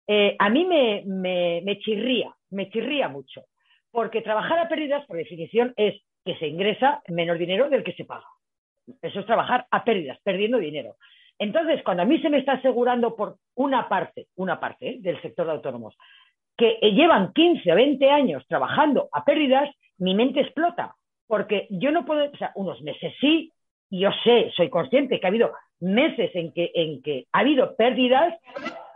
[0.07, 3.45] Eh, a mí me, me, chirría, me chirría mucho,
[3.91, 8.05] porque trabajar a pérdidas, por definición, es que se ingresa menos dinero del que se
[8.05, 8.27] paga.
[9.01, 10.97] Eso es trabajar a pérdidas, perdiendo dinero.
[11.39, 15.45] Entonces, cuando a mí se me está asegurando por una parte, una parte del sector
[15.45, 15.95] de autónomos,
[16.57, 20.95] que llevan 15 o 20 años trabajando a pérdidas, mi mente explota,
[21.31, 23.53] porque yo no puedo, o sea, unos meses sí,
[23.89, 28.37] yo sé, soy consciente que ha habido meses en que, ha habido pérdidas,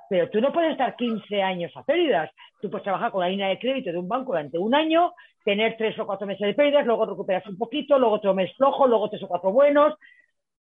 [0.10, 2.30] pero tú no puedes estar 15 años a pérdidas.
[2.62, 5.13] Tú puedes trabajar con la línea de crédito de un banco durante un año,
[5.45, 8.86] tener tres o cuatro meses de pérdidas, luego recuperas un poquito, luego otro mes flojo,
[8.86, 9.93] luego tres o cuatro buenos,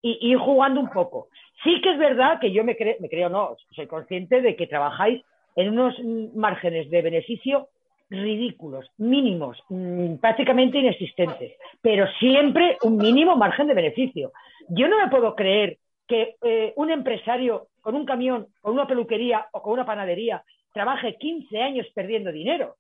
[0.02, 1.28] y, ir jugando un poco.
[1.64, 5.24] Sí que es verdad que yo me, me creo, no, soy consciente de que trabajáis
[5.56, 5.94] en unos
[6.34, 7.70] márgenes de beneficio
[8.10, 14.32] ridículos, mínimos, mm, prácticamente inexistentes, pero siempre un mínimo margen de beneficio.
[14.70, 19.48] Yo no me puedo creer que eh, un empresario con un camión, con una peluquería
[19.52, 20.44] o con una panadería
[20.74, 22.76] trabaje 15 años perdiendo dinero.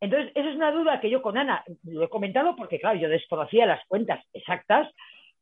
[0.00, 3.08] Entonces, esa es una duda que yo con Ana lo he comentado porque, claro, yo
[3.08, 4.92] desconocía las cuentas exactas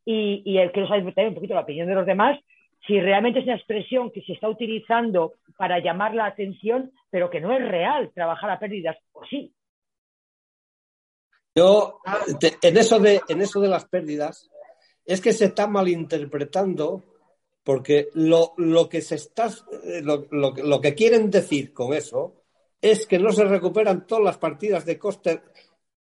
[0.04, 2.38] y, y quiero saber también un poquito la opinión de los demás,
[2.86, 7.40] si realmente es una expresión que se está utilizando para llamar la atención, pero que
[7.40, 9.55] no es real trabajar a pérdidas, o sí.
[11.55, 12.00] Yo,
[12.61, 14.50] en, eso de, en eso de las pérdidas,
[15.05, 17.05] es que se está malinterpretando
[17.62, 19.48] porque lo, lo que se está,
[20.03, 22.42] lo, lo, que quieren decir con eso
[22.81, 25.40] es que no se recuperan todas las partidas de coste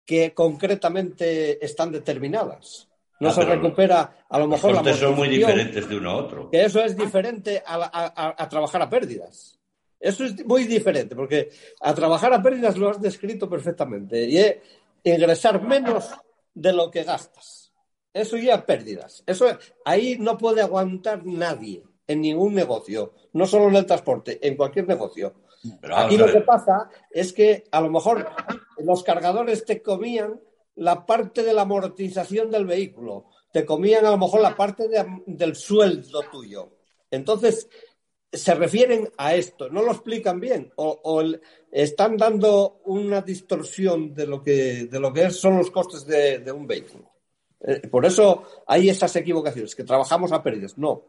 [0.04, 2.89] que concretamente están determinadas.
[3.20, 6.15] No ah, se recupera a lo mejor los costes son muy diferentes de uno a
[6.15, 6.50] otro.
[6.50, 9.60] Que eso es diferente a, a, trabajar a pérdidas.
[10.06, 11.50] Eso es muy diferente, porque
[11.82, 14.24] a trabajar a pérdidas lo has descrito perfectamente.
[14.30, 14.58] Y es
[15.04, 16.12] ingresar menos
[16.54, 17.74] de lo que gastas.
[18.13, 19.24] Eso ya pérdidas.
[19.26, 19.48] Eso
[19.84, 24.88] ahí no puede aguantar nadie en ningún negocio, no solo en el transporte, en cualquier
[24.88, 25.34] negocio.
[25.96, 28.30] Aquí lo que pasa es que a lo mejor
[28.78, 30.39] los cargadores te comían
[30.76, 34.88] la parte de la amortización del vehículo, te comían a lo mejor la parte
[35.26, 36.74] del sueldo tuyo.
[37.10, 37.68] Entonces,
[38.36, 41.24] se refieren a esto, no lo explican bien o,
[41.71, 46.65] están dando una distorsión de lo que, de lo que son los costes de, un
[46.65, 47.12] vehículo.
[47.60, 50.78] Eh, por eso hay esas equivocaciones, que trabajamos a pérdidas.
[50.78, 51.04] No,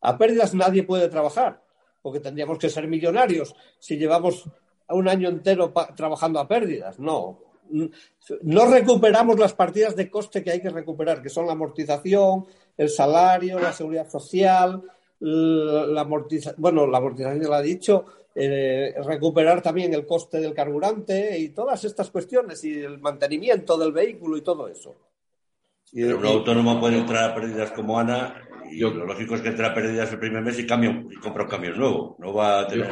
[0.00, 1.62] a pérdidas nadie puede trabajar,
[2.02, 4.44] porque tendríamos que ser millonarios si llevamos
[4.88, 6.98] un año entero trabajando a pérdidas.
[6.98, 7.38] No,
[8.42, 12.88] no recuperamos las partidas de coste que hay que recuperar, que son la amortización, el
[12.88, 14.82] salario, la seguridad social,
[15.20, 20.54] la amortización, bueno, la amortización ya lo ha dicho, eh, recuperar también el coste del
[20.54, 24.96] carburante y todas estas cuestiones y el mantenimiento del vehículo y todo eso.
[25.92, 29.66] Pero un autónomo puede entrar a pérdidas como Ana y lo lógico es que entre
[29.66, 32.16] a pérdidas el primer mes y, cambio, y compra un cambio nuevo.
[32.20, 32.88] No va a tener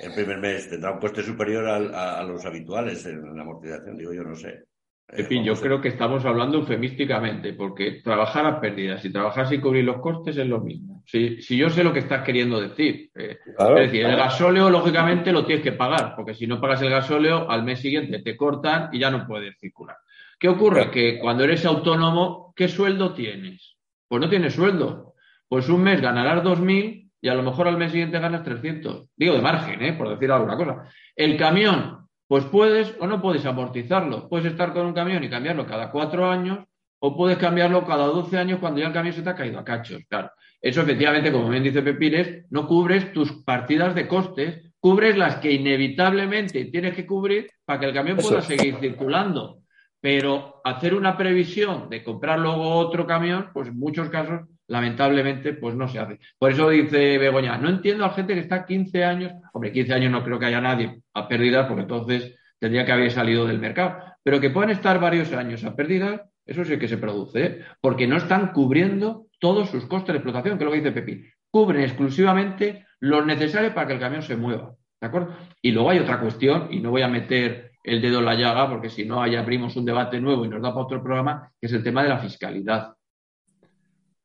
[0.00, 4.24] el primer mes tendrá un coste superior a, los habituales en la amortización, digo yo,
[4.24, 4.64] no sé.
[5.08, 9.60] En fin, yo creo que estamos hablando eufemísticamente, porque trabajar a pérdidas y trabajar sin
[9.60, 10.89] cubrir los costes es lo mismo.
[11.06, 13.10] Si, si yo sé lo que estás queriendo decir.
[13.14, 16.90] Eh, es decir, el gasóleo, lógicamente, lo tienes que pagar, porque si no pagas el
[16.90, 19.96] gasóleo, al mes siguiente te cortan y ya no puedes circular.
[20.38, 20.90] ¿Qué ocurre?
[20.90, 23.76] Que cuando eres autónomo, ¿qué sueldo tienes?
[24.08, 25.14] Pues no tienes sueldo.
[25.48, 29.08] Pues un mes ganarás 2.000 y a lo mejor al mes siguiente ganas 300.
[29.16, 29.92] Digo de margen, ¿eh?
[29.92, 30.84] por decir alguna cosa.
[31.14, 34.28] El camión, pues puedes o no puedes amortizarlo.
[34.28, 36.60] Puedes estar con un camión y cambiarlo cada cuatro años
[37.00, 39.64] o puedes cambiarlo cada 12 años cuando ya el camión se te ha caído a
[39.64, 40.02] cachos.
[40.08, 45.36] Claro, eso efectivamente, como bien dice Pepines, no cubres tus partidas de costes, cubres las
[45.36, 49.58] que inevitablemente tienes que cubrir para que el camión pueda seguir circulando.
[50.02, 55.74] Pero hacer una previsión de comprar luego otro camión, pues en muchos casos lamentablemente, pues
[55.74, 56.20] no se hace.
[56.38, 59.92] Por eso dice Begoña, no entiendo a la gente que está 15 años, hombre, 15
[59.92, 63.58] años no creo que haya nadie a pérdidas, porque entonces tendría que haber salido del
[63.58, 66.20] mercado, pero que puedan estar varios años a pérdidas,
[66.50, 67.64] eso sí que se produce, ¿eh?
[67.80, 71.26] porque no están cubriendo todos sus costes de explotación, que es lo que dice Pepín.
[71.50, 74.74] Cubren exclusivamente lo necesario para que el camión se mueva.
[75.00, 75.34] ¿De acuerdo?
[75.62, 78.68] Y luego hay otra cuestión, y no voy a meter el dedo en la llaga,
[78.68, 81.66] porque si no, ahí abrimos un debate nuevo y nos da para otro programa, que
[81.66, 82.94] es el tema de la fiscalidad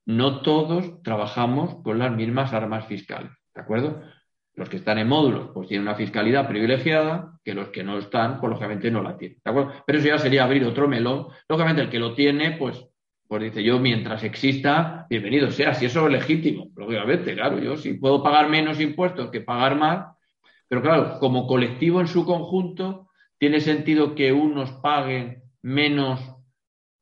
[0.05, 4.01] no todos trabajamos con las mismas armas fiscales, ¿de acuerdo?
[4.55, 8.39] Los que están en módulos, pues tienen una fiscalidad privilegiada, que los que no están,
[8.39, 9.73] pues lógicamente no la tienen, ¿de acuerdo?
[9.85, 11.27] Pero eso ya sería abrir otro melón.
[11.49, 12.85] Lógicamente, el que lo tiene, pues,
[13.27, 17.93] pues dice yo, mientras exista, bienvenido sea, si eso es legítimo, lógicamente, claro, yo si
[17.95, 20.15] puedo pagar menos impuestos que pagar más,
[20.67, 26.21] pero claro, como colectivo en su conjunto, tiene sentido que unos paguen menos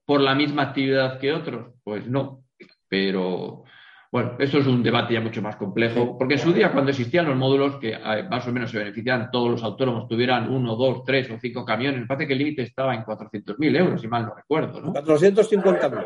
[0.05, 2.43] por la misma actividad que otros, pues no,
[2.87, 3.63] pero
[4.13, 7.25] bueno, eso es un debate ya mucho más complejo, porque en su día, cuando existían
[7.25, 11.03] los módulos que eh, más o menos se beneficiaban todos los autónomos, tuvieran uno, dos,
[11.03, 14.27] tres o cinco camiones, me parece que el límite estaba en 400.000 euros, si mal
[14.27, 14.81] no recuerdo.
[14.81, 14.93] ¿no?
[14.93, 16.05] 450.000.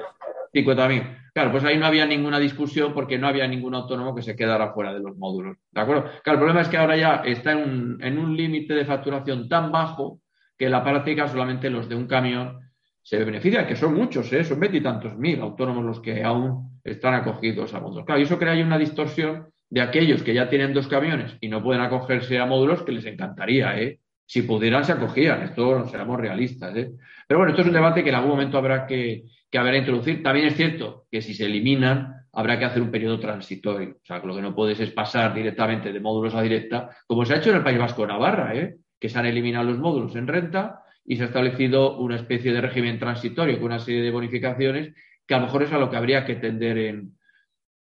[0.53, 1.31] 50.000.
[1.33, 4.71] Claro, pues ahí no había ninguna discusión porque no había ningún autónomo que se quedara
[4.71, 5.57] fuera de los módulos.
[5.69, 6.03] ¿De acuerdo?
[6.23, 9.49] Claro, el problema es que ahora ya está en un, en un límite de facturación
[9.49, 10.21] tan bajo
[10.57, 12.66] que en la práctica solamente los de un camión
[13.07, 14.43] se benefician, que son muchos, ¿eh?
[14.43, 18.05] son veintitantos mil autónomos los que aún están acogidos a módulos.
[18.05, 21.63] Claro, y eso crea una distorsión de aquellos que ya tienen dos camiones y no
[21.63, 24.01] pueden acogerse a módulos que les encantaría, ¿eh?
[24.25, 25.41] Si pudieran, se acogían.
[25.43, 26.91] Esto no seamos realistas, ¿eh?
[27.25, 30.21] Pero bueno, esto es un debate que en algún momento habrá que, que haber introducir.
[30.21, 33.91] También es cierto que si se eliminan, habrá que hacer un periodo transitorio.
[34.01, 37.35] O sea, lo que no puedes es pasar directamente de módulos a directa, como se
[37.35, 38.75] ha hecho en el País Vasco Navarra, ¿eh?
[38.99, 42.61] que se han eliminado los módulos en renta y se ha establecido una especie de
[42.61, 44.93] régimen transitorio con una serie de bonificaciones
[45.25, 47.17] que a lo mejor es a lo que habría que tender en,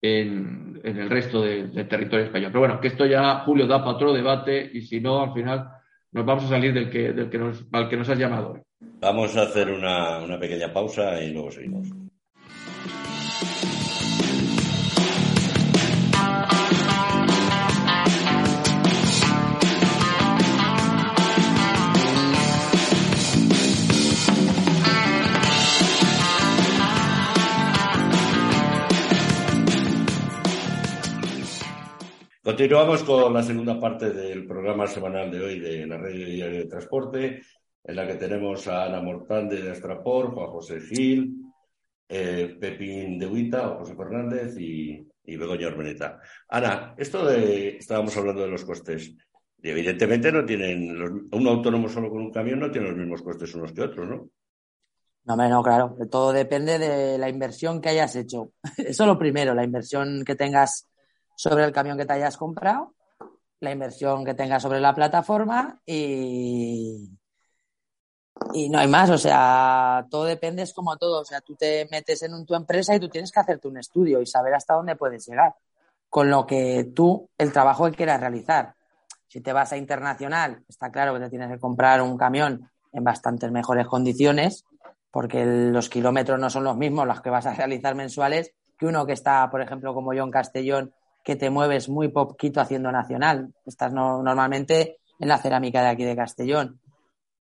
[0.02, 2.52] en, el resto del territorio español.
[2.52, 5.70] Pero bueno, que esto ya, Julio, da para otro debate y si no, al final
[6.12, 8.62] nos vamos a salir del que, del que nos, al que nos has llamado.
[9.00, 12.03] Vamos a hacer una, una pequeña pausa y luego seguimos.
[32.44, 36.66] Continuamos con la segunda parte del programa semanal de hoy de la Red Diario de
[36.66, 37.42] Transporte,
[37.82, 41.38] en la que tenemos a Ana Mortán de Astrapor, Juan José Gil,
[42.10, 46.20] eh, Pepín de Huita o José Fernández y, y Begoña Ormeneta.
[46.50, 49.16] Ana, esto de, estábamos hablando de los costes.
[49.62, 53.56] Y evidentemente no tienen, un autónomo solo con un camión no tiene los mismos costes
[53.56, 54.30] unos que otros, ¿no?
[55.24, 55.96] No, no, claro.
[56.12, 58.52] Todo depende de la inversión que hayas hecho.
[58.78, 60.90] Eso es lo primero, la inversión que tengas
[61.36, 62.94] sobre el camión que te hayas comprado,
[63.60, 67.10] la inversión que tengas sobre la plataforma y,
[68.54, 69.10] y no hay más.
[69.10, 71.22] O sea, todo depende, es como todo.
[71.22, 74.22] O sea, tú te metes en tu empresa y tú tienes que hacerte un estudio
[74.22, 75.56] y saber hasta dónde puedes llegar
[76.14, 78.76] con lo que tú, el trabajo que quieras realizar.
[79.28, 83.04] Si te vas a internacional, está claro que te tienes que comprar un camión en
[83.04, 84.64] bastantes mejores condiciones,
[85.10, 89.08] porque los kilómetros no son los mismos los que vas a realizar mensuales que uno
[89.08, 90.94] que está, por ejemplo, como yo en Castellón,
[91.24, 93.54] que te mueves muy poquito haciendo nacional.
[93.66, 96.80] Estás normalmente en la cerámica de aquí de Castellón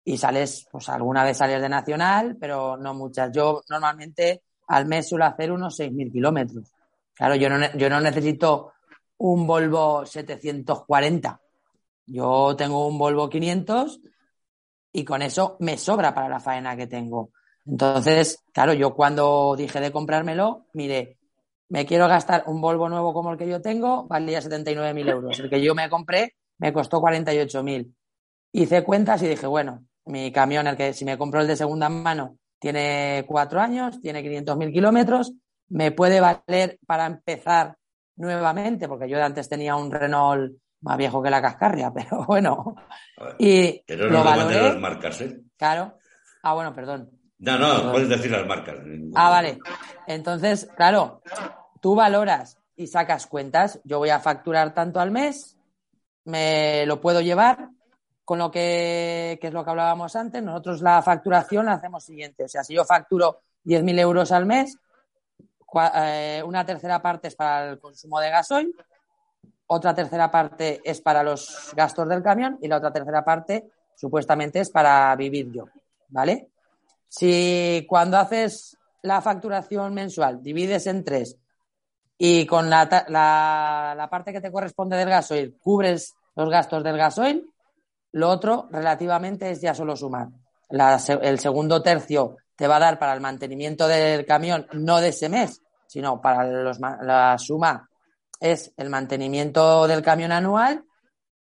[0.05, 3.31] y sales, pues alguna vez sales de nacional, pero no muchas.
[3.33, 6.73] Yo normalmente al mes suelo hacer unos 6.000 kilómetros.
[7.15, 8.73] Claro, yo no, yo no necesito
[9.19, 11.41] un Volvo 740.
[12.07, 14.01] Yo tengo un Volvo 500
[14.93, 17.31] y con eso me sobra para la faena que tengo.
[17.67, 21.19] Entonces, claro, yo cuando dije de comprármelo, mire,
[21.73, 25.41] me quiero gastar un Volvo nuevo como el que yo tengo, valía 79.000 euros.
[25.41, 27.95] El que yo me compré me costó 48.000.
[28.53, 31.89] Hice cuentas y dije, bueno, mi camión, el que si me compro el de segunda
[31.89, 35.33] mano, tiene cuatro años, tiene 500.000 kilómetros,
[35.71, 37.75] me puede valer para empezar
[38.17, 42.75] nuevamente, porque yo antes tenía un Renault más viejo que la cascarria, pero bueno.
[43.39, 44.63] y lo valoré.
[44.63, 45.41] las marcas, ¿eh?
[45.57, 45.97] Claro.
[46.43, 47.11] Ah, bueno, perdón.
[47.39, 48.77] No, no, puedes decir las marcas.
[49.15, 49.59] Ah, vale.
[50.07, 51.23] Entonces, claro,
[51.83, 55.59] tú valoras y sacas cuentas, yo voy a facturar tanto al mes,
[56.25, 57.71] me lo puedo llevar,
[58.25, 62.49] con lo que, es lo que hablábamos antes, nosotros la facturación la hacemos siguiente, o
[62.49, 64.79] sea, si yo facturo 10.000 euros al mes,
[65.97, 68.77] eh, una tercera parte es para el consumo de gasoil,
[69.67, 74.61] otra tercera parte es para los gastos del camión y la otra tercera parte supuestamente
[74.61, 75.65] es para vivir yo,
[76.09, 76.49] ¿vale?
[77.09, 81.39] Si cuando haces la facturación mensual divides en tres
[82.25, 87.51] y con la, la, parte que te corresponde del gasoil cubres los gastos del gasoil,
[88.13, 90.29] lo otro relativamente es ya solo sumar.
[90.71, 95.29] el segundo tercio te va a dar para el mantenimiento del camión, no de ese
[95.29, 97.91] mes, sino para la suma
[98.39, 100.85] es el mantenimiento del camión anual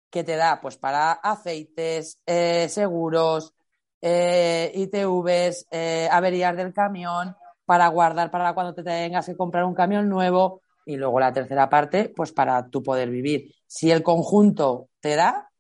[0.09, 3.53] que te da pues para aceites, eh, seguros,
[4.01, 9.75] eh, ITVs, eh, averías del camión, para guardar para cuando te tengas que comprar un
[9.75, 13.55] camión nuevo, y luego la tercera parte, pues para tú poder vivir.
[13.67, 15.51] Si el conjunto te da,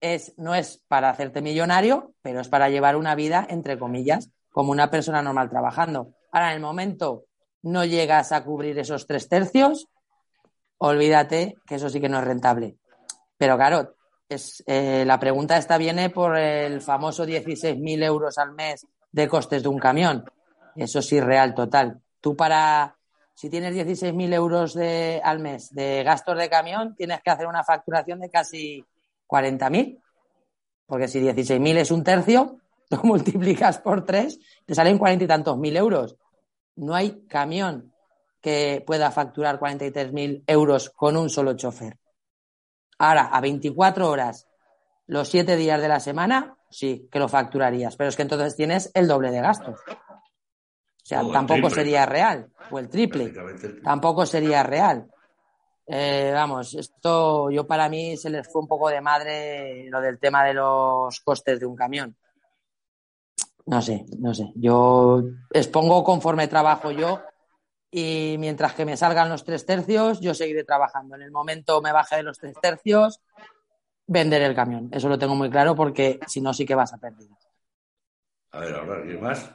[0.00, 4.72] es, no es para hacerte millonario, pero es para llevar una vida, entre comillas, como
[4.72, 6.14] una persona normal trabajando.
[6.32, 7.26] Ahora, en el momento
[7.62, 9.86] no llegas a cubrir esos tres tercios,
[10.78, 12.76] olvídate que eso sí que no es rentable.
[13.38, 13.94] Pero claro,
[14.28, 19.62] es, eh, la pregunta esta viene por el famoso 16.000 euros al mes de costes
[19.62, 20.24] de un camión.
[20.74, 22.00] Eso sí, real, total.
[22.20, 22.95] Tú para
[23.36, 27.62] si tienes 16.000 euros de, al mes de gastos de camión, tienes que hacer una
[27.62, 28.82] facturación de casi
[29.28, 30.00] 40.000.
[30.86, 32.60] Porque si 16.000 es un tercio,
[32.90, 36.16] lo multiplicas por tres, te salen cuarenta y tantos mil euros.
[36.76, 37.92] No hay camión
[38.40, 41.98] que pueda facturar 43.000 euros con un solo chofer.
[42.98, 44.48] Ahora, a 24 horas,
[45.06, 48.90] los 7 días de la semana, sí, que lo facturarías, pero es que entonces tienes
[48.94, 49.78] el doble de gastos.
[51.06, 52.50] O sea, tampoco sería real.
[52.68, 53.32] O el triple.
[53.84, 55.06] Tampoco sería real.
[55.86, 60.18] Eh, vamos, esto yo para mí se les fue un poco de madre lo del
[60.18, 62.16] tema de los costes de un camión.
[63.66, 64.50] No sé, no sé.
[64.56, 67.22] Yo expongo conforme trabajo yo
[67.88, 71.14] y mientras que me salgan los tres tercios, yo seguiré trabajando.
[71.14, 73.20] En el momento me baje de los tres tercios,
[74.08, 74.88] vender el camión.
[74.90, 77.28] Eso lo tengo muy claro porque si no, sí que vas a perder.
[78.50, 79.52] A ver, ahora, ¿alguien más?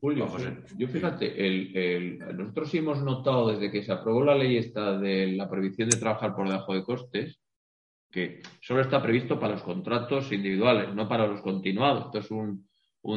[0.00, 4.98] Julio, José, yo fíjate, nosotros sí hemos notado desde que se aprobó la ley esta
[4.98, 7.40] de la prohibición de trabajar por debajo de costes,
[8.10, 12.06] que solo está previsto para los contratos individuales, no para los continuados.
[12.06, 12.66] Esto es un,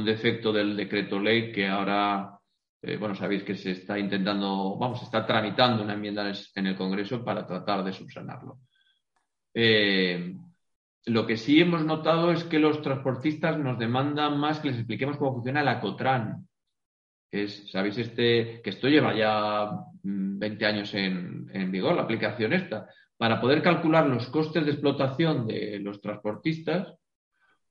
[0.05, 2.37] defecto del decreto ley que ahora,
[2.81, 6.75] eh, bueno, sabéis que se está intentando, vamos, se está tramitando una enmienda en el
[6.75, 8.59] Congreso para tratar de subsanarlo.
[9.53, 10.35] Eh,
[11.05, 15.17] lo que sí hemos notado es que los transportistas nos demandan más que les expliquemos
[15.17, 16.48] cómo funciona la COTRAN.
[17.31, 17.97] Es, ¿sabéis?
[17.97, 19.69] Este, que esto lleva ya
[20.03, 22.87] 20 mm, años en, en vigor, la aplicación esta
[23.19, 26.95] para poder calcular los costes de explotación de los transportistas,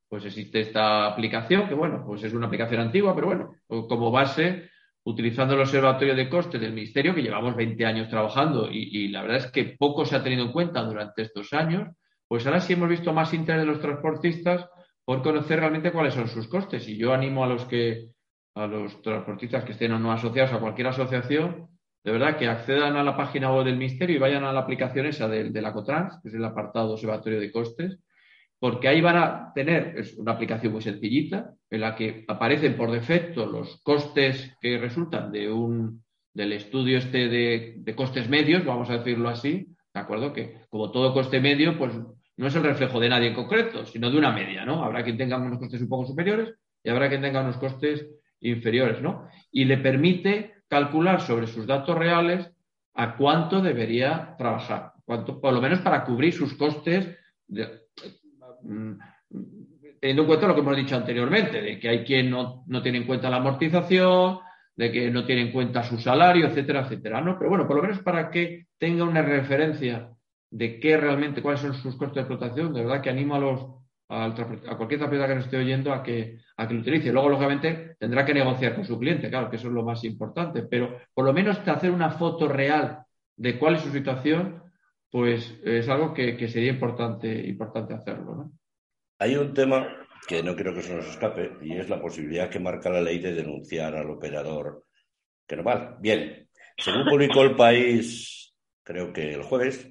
[0.06, 4.68] pues existe esta aplicación, que bueno, pues es una aplicación antigua, pero bueno, como base,
[5.04, 9.38] utilizando el observatorio de costes del Ministerio, que llevamos 20 años trabajando y, la verdad
[9.38, 11.96] es que poco se ha tenido en cuenta durante estos años,
[12.28, 14.68] pues ahora sí hemos visto más interés de los transportistas
[15.02, 16.86] por conocer realmente cuáles son sus costes.
[16.88, 18.08] Y yo animo a los que
[18.58, 21.68] a los transportistas que estén o no asociados a cualquier asociación
[22.04, 25.04] de verdad que accedan a la página web del Ministerio y vayan a la aplicación
[25.06, 27.98] esa de, la COTRANS, que es el apartado observatorio de costes,
[28.58, 32.90] porque ahí van a tener, es una aplicación muy sencillita, en la que aparecen por
[32.90, 36.02] defecto los costes que resultan de un,
[36.32, 40.32] del estudio este de, costes medios, vamos a decirlo así, ¿de acuerdo?
[40.32, 41.92] Que como todo coste medio, pues
[42.36, 44.82] no es el reflejo de nadie en concreto, sino de una media, ¿no?
[44.84, 48.06] Habrá quien tenga unos costes un poco superiores y habrá quien tenga unos costes
[48.40, 49.28] inferiores, ¿no?
[49.50, 52.50] Y le permite calcular sobre sus datos reales
[52.94, 57.16] a cuánto debería trabajar, cuánto, por lo menos para cubrir sus costes,
[57.48, 58.92] mm,
[60.00, 63.06] teniendo en cuenta lo que hemos dicho anteriormente, de que hay quien no, tiene en
[63.06, 64.40] cuenta la amortización,
[64.76, 67.20] de que no tiene en cuenta su salario, etcétera, etcétera.
[67.20, 67.36] ¿no?
[67.38, 70.10] Pero bueno, por lo menos para que tenga una referencia
[70.50, 73.66] de qué realmente, cuáles son sus costes de explotación, de verdad que animo a los
[74.08, 77.12] a cualquier transportista que nos esté oyendo a que, a que lo utilice.
[77.12, 80.62] Luego, lógicamente, tendrá que negociar con su cliente, claro, que eso es lo más importante,
[80.62, 83.04] pero por lo menos hacer una foto real
[83.36, 84.62] de cuál es su situación,
[85.10, 88.50] pues es algo que, sería importante, importante hacerlo.
[89.18, 89.86] Hay un tema
[90.26, 93.18] que no quiero que se nos escape y es la posibilidad que marca la ley
[93.18, 94.84] de denunciar al operador
[95.46, 95.96] que no vale.
[96.00, 99.90] Bien, según publicó el país, creo que el jueves,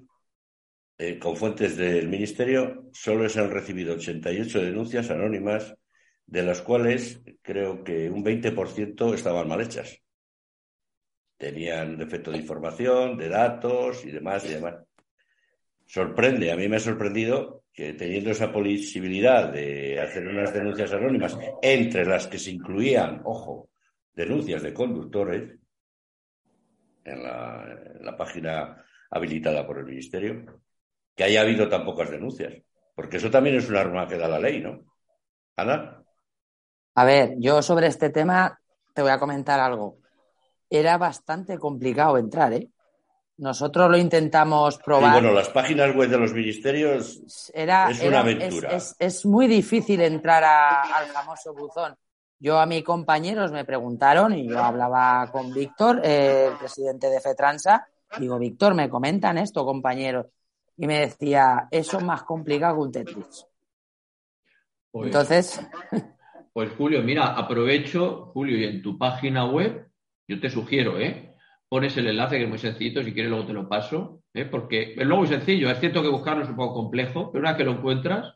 [0.99, 5.75] eh, con fuentes del Ministerio, solo se han recibido 88 denuncias anónimas,
[6.25, 10.01] de las cuales creo que un 20% estaban mal hechas.
[11.37, 14.75] Tenían defecto de información, de datos y demás y demás.
[15.85, 21.37] Sorprende, a mí me ha sorprendido que teniendo esa posibilidad de hacer unas denuncias anónimas,
[21.61, 23.69] entre las que se incluían, ojo,
[24.15, 25.59] denuncias de conductores,
[27.05, 30.61] en la, en la página habilitada por el Ministerio,
[31.17, 32.53] que haya habido tan pocas denuncias.
[32.95, 34.85] Porque eso también es un arma que da la ley, ¿no?
[35.57, 36.03] Ana.
[36.93, 38.59] A ver, yo sobre este tema
[38.93, 39.97] te voy a comentar algo.
[40.69, 42.69] Era bastante complicado entrar, ¿eh?
[43.37, 45.13] Nosotros lo intentamos probar.
[45.13, 48.71] bueno, las páginas web de los ministerios era, es una aventura.
[48.97, 51.95] Es, muy difícil entrar al famoso buzón.
[52.39, 57.87] Yo a mis compañeros me preguntaron y yo hablaba con Víctor, el presidente de FETRANSA.
[58.19, 60.27] Digo, Víctor, me comentan esto, compañeros
[60.77, 63.45] y me decía, eso es más complicado que un Tetris.
[64.91, 65.61] Pues, Entonces.
[66.53, 69.91] Pues Julio, mira, aprovecho, Julio, y en tu página web,
[70.27, 71.35] yo te sugiero, ¿eh?
[71.69, 74.45] Pones el enlace que es muy sencillo, si quieres luego te lo paso, ¿eh?
[74.45, 77.51] porque es luego muy sencillo, es cierto que buscarlo es un poco complejo, pero una
[77.51, 78.33] vez que lo encuentras,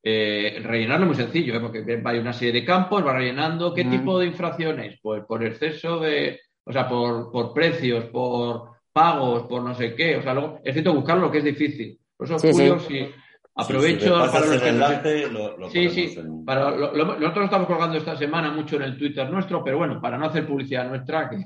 [0.00, 1.60] eh, rellenarlo es muy sencillo, ¿eh?
[1.60, 5.98] porque hay una serie de campos, va rellenando qué tipo de infracciones, pues por exceso
[5.98, 10.16] de, o sea, por, por precios, por pagos, por no sé qué.
[10.16, 11.98] O sea, luego, es cierto buscarlo lo que es difícil.
[12.16, 13.06] Por eso, Julio, si
[13.54, 16.16] aprovecho para los enlace, lo, Sí, sí.
[16.46, 20.16] Para, nosotros lo estamos colgando esta semana mucho en el Twitter nuestro, pero bueno, para
[20.16, 21.44] no hacer publicidad nuestra, que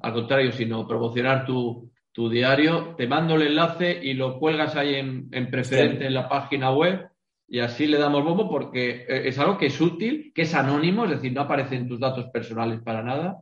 [0.00, 4.96] al contrario, sino promocionar tu, tu diario, te mando el enlace y lo cuelgas ahí
[4.96, 7.08] en, en preferente en la página web
[7.48, 11.04] y así le damos bombo porque eh, es algo que es útil, que es anónimo,
[11.04, 13.38] es decir, no aparecen tus datos personales para nada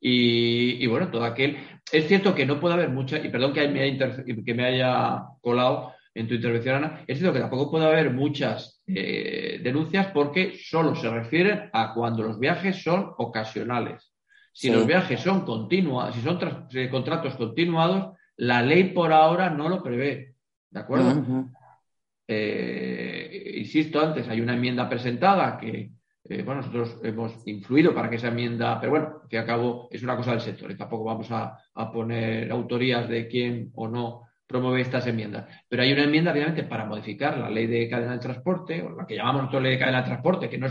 [0.00, 1.58] y, bueno, todo aquel.
[1.92, 5.24] Es cierto que no puede haber mucha, y perdón que me haya, que me haya
[5.40, 10.58] colado en tu intervención, Ana, es cierto que tampoco puede haber muchas eh, denuncias porque
[10.58, 14.12] solo se refieren a cuando los viajes son ocasionales.
[14.52, 16.38] Si los viajes son continuados, si son
[16.72, 20.34] eh, contratos continuados, la ley por ahora no lo prevé.
[20.70, 21.46] ¿De acuerdo?
[22.26, 25.90] Eh, insisto antes, hay una enmienda presentada que,
[26.24, 30.02] eh, bueno, nosotros hemos influido para que esa enmienda, pero bueno, que a cabo es
[30.02, 31.56] una cosa del sector y tampoco vamos a,
[31.92, 35.46] poner autorías de quién o no promueve estas enmiendas.
[35.68, 39.06] Pero hay una enmienda, obviamente, para modificar la ley de cadena de transporte, o la
[39.06, 40.68] que llamamos nosotros ley de cadena de transporte, que no,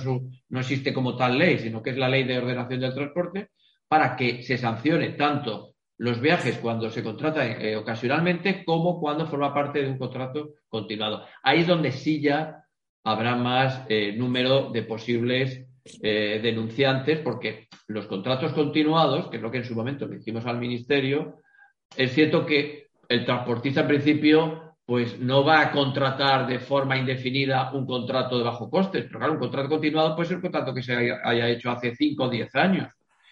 [0.49, 3.49] no existe como tal ley, sino que es la ley de ordenación del transporte,
[3.87, 9.53] para que se sancione tanto los viajes cuando se contrata eh, ocasionalmente como cuando forma
[9.53, 11.25] parte de un contrato continuado.
[11.43, 12.63] Ahí es donde sí ya
[13.03, 15.65] habrá más eh, número de posibles
[16.01, 20.45] eh, denunciantes, porque los contratos continuados, que es lo que en su momento le hicimos
[20.45, 21.37] al Ministerio,
[21.95, 27.71] es cierto que el transportista en principio pues no va a contratar de forma indefinida
[27.73, 30.81] un contrato de bajo costes, pero claro, un contrato continuado puede ser un contrato que
[30.81, 32.87] se haya, hecho hace 5 o 10 años.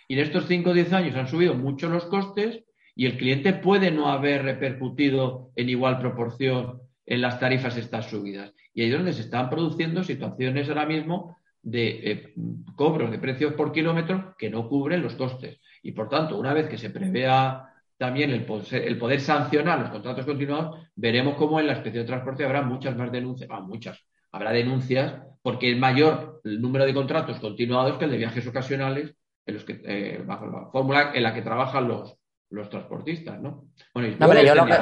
[0.08, 2.64] Y en estos 5 o 10 años han subido mucho los costes
[2.96, 8.54] y el cliente puede no haber repercutido en igual proporción en las tarifas estas subidas.
[8.74, 12.34] Y ahí es donde se están produciendo situaciones ahora mismo de eh,
[12.76, 15.60] cobros de precios por kilómetro que no cubren los costes.
[15.82, 17.64] Y por tanto, una vez que se prevea
[17.98, 22.62] también el, poder sancionar los contratos continuados, veremos cómo en la inspección de transporte habrá
[22.62, 24.00] muchas más denuncias, ah, muchas,
[24.32, 29.16] habrá denuncias porque es mayor el número de contratos continuados que el de viajes ocasionales
[29.46, 32.18] en los que, eh, bajo la fórmula en la que trabajan los,
[32.50, 33.66] los transportistas, ¿no?
[33.94, 34.74] Bueno, yo, lo que,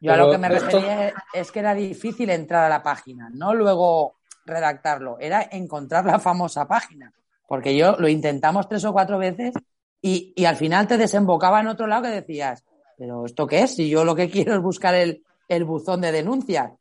[0.00, 3.54] yo a lo que me refería es que era difícil entrar a la página, no
[3.54, 7.12] luego redactarlo, era encontrar la famosa página,
[7.48, 9.52] porque yo lo intentamos tres o cuatro veces
[10.00, 12.64] y, y, al final te desembocaba en otro lado que decías,
[12.98, 13.74] pero ¿esto qué es?
[13.74, 16.72] Si yo lo que quiero es buscar el, el buzón de denuncias.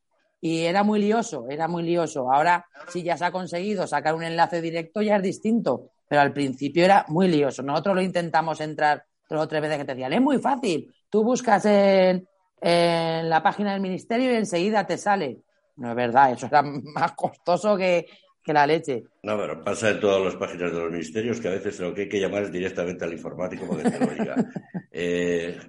[0.43, 2.31] Y era muy lioso, era muy lioso.
[2.31, 5.89] Ahora, si ya se ha conseguido sacar un enlace directo, ya es distinto.
[6.07, 7.61] Pero al principio era muy lioso.
[7.61, 9.05] Nosotros lo intentamos entrar
[9.35, 10.93] dos o tres veces que te decían, es muy fácil.
[11.09, 12.27] Tú buscas en,
[12.59, 15.41] en la página del ministerio y enseguida te sale.
[15.77, 16.61] No es verdad, eso era
[16.95, 18.05] más costoso que,
[18.43, 19.03] que la leche.
[19.23, 22.01] No, pero pasa en todas las páginas de los ministerios que a veces lo que
[22.01, 24.35] hay que llamar es directamente al informático para que te lo diga.
[24.91, 25.59] eh.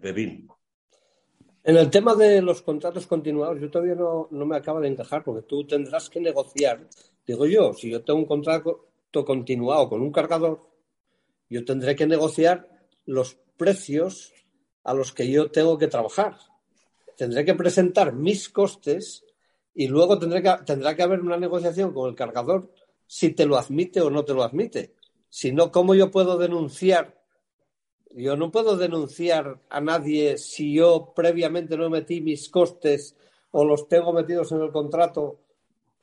[1.64, 5.22] En el tema de los contratos continuados, yo todavía no, no me acaba de encajar
[5.22, 6.88] porque tú tendrás que negociar.
[7.24, 10.66] Digo yo, si yo tengo un contrato continuado con un cargador,
[11.48, 12.66] yo tendré que negociar
[13.04, 14.32] los precios
[14.82, 16.36] a los que yo tengo que trabajar.
[17.16, 19.24] Tendré que presentar mis costes
[19.72, 22.72] y luego tendrá que haber una negociación con el cargador
[23.06, 24.94] si te lo admite o no te lo admite.
[25.28, 27.22] Si no, ¿cómo yo puedo denunciar?
[28.10, 33.14] Yo no puedo denunciar a nadie si yo previamente no metí mis costes
[33.52, 35.38] o los tengo metidos en el contrato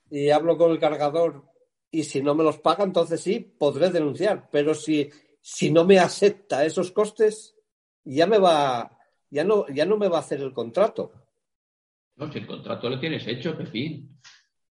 [0.09, 1.43] y hablo con el cargador
[1.91, 4.47] y si no me los paga, entonces sí, podré denunciar.
[4.49, 5.09] Pero si,
[5.41, 7.55] si no me acepta esos costes,
[8.03, 8.97] ya me va,
[9.29, 11.11] ya no, ya no me va a hacer el contrato.
[12.15, 14.19] No, si el contrato lo tienes hecho, fin.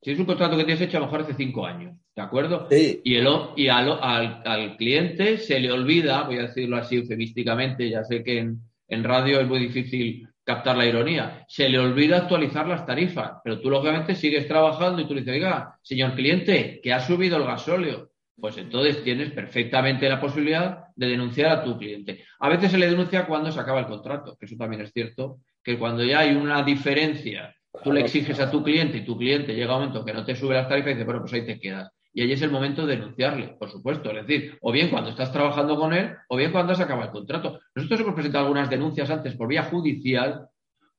[0.02, 2.68] Si es un contrato que tienes hecho a lo mejor hace cinco años, ¿de acuerdo?
[2.70, 3.02] Sí.
[3.04, 8.04] Y, el, y al, al, cliente se le olvida, voy a decirlo así eufemísticamente, ya
[8.04, 12.68] sé que en, en radio es muy difícil captar la ironía, se le olvida actualizar
[12.68, 16.92] las tarifas, pero tú lógicamente sigues trabajando y tú le dices, oiga, señor cliente, que
[16.92, 18.09] ha subido el gasóleo,
[18.40, 22.24] pues entonces tienes perfectamente la posibilidad de denunciar a tu cliente.
[22.40, 25.40] A veces se le denuncia cuando se acaba el contrato, que eso también es cierto,
[25.64, 29.54] que cuando ya hay una diferencia, tú le exiges a tu cliente y tu cliente
[29.54, 31.60] llega un momento que no te sube las tarifas y dice, bueno, pues ahí te
[31.60, 31.92] quedas.
[32.12, 34.10] Y ahí es el momento de denunciarle, por supuesto.
[34.12, 37.12] Es decir, o bien cuando estás trabajando con él, o bien cuando se acaba el
[37.12, 37.60] contrato.
[37.76, 40.48] Nosotros hemos presentado algunas denuncias antes por vía judicial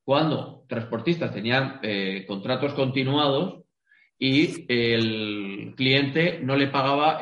[0.04, 3.62] cuando transportistas tenían eh, contratos continuados
[4.20, 7.18] y el cliente no le pagaba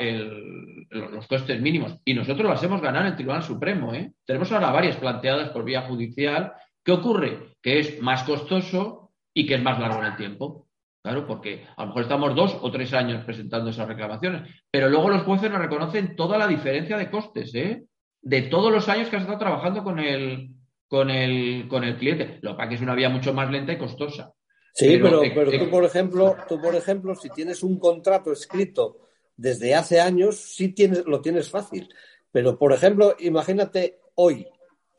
[0.90, 1.96] los costes mínimos.
[2.04, 3.94] Y nosotros las hemos ganado en el Tribunal Supremo.
[3.94, 4.12] ¿eh?
[4.26, 6.52] Tenemos ahora varias planteadas por vía judicial
[6.88, 7.52] ¿Qué ocurre?
[7.60, 10.68] Que es más costoso y que es más largo en el tiempo.
[11.02, 15.10] Claro, porque a lo mejor estamos dos o tres años presentando esas reclamaciones, pero luego
[15.10, 17.84] los jueces nos reconocen toda la diferencia de costes, ¿eh?
[18.22, 20.48] De todos los años que has estado trabajando con el,
[20.88, 22.38] con el, con el cliente.
[22.40, 24.32] Lo que pasa que es una vía mucho más lenta y costosa.
[24.78, 29.74] Sí, pero, pero, tú, por ejemplo, tú, por ejemplo, si tienes un contrato escrito desde
[29.74, 31.88] hace años, sí tienes, lo tienes fácil.
[32.30, 34.46] Pero, por ejemplo, imagínate hoy,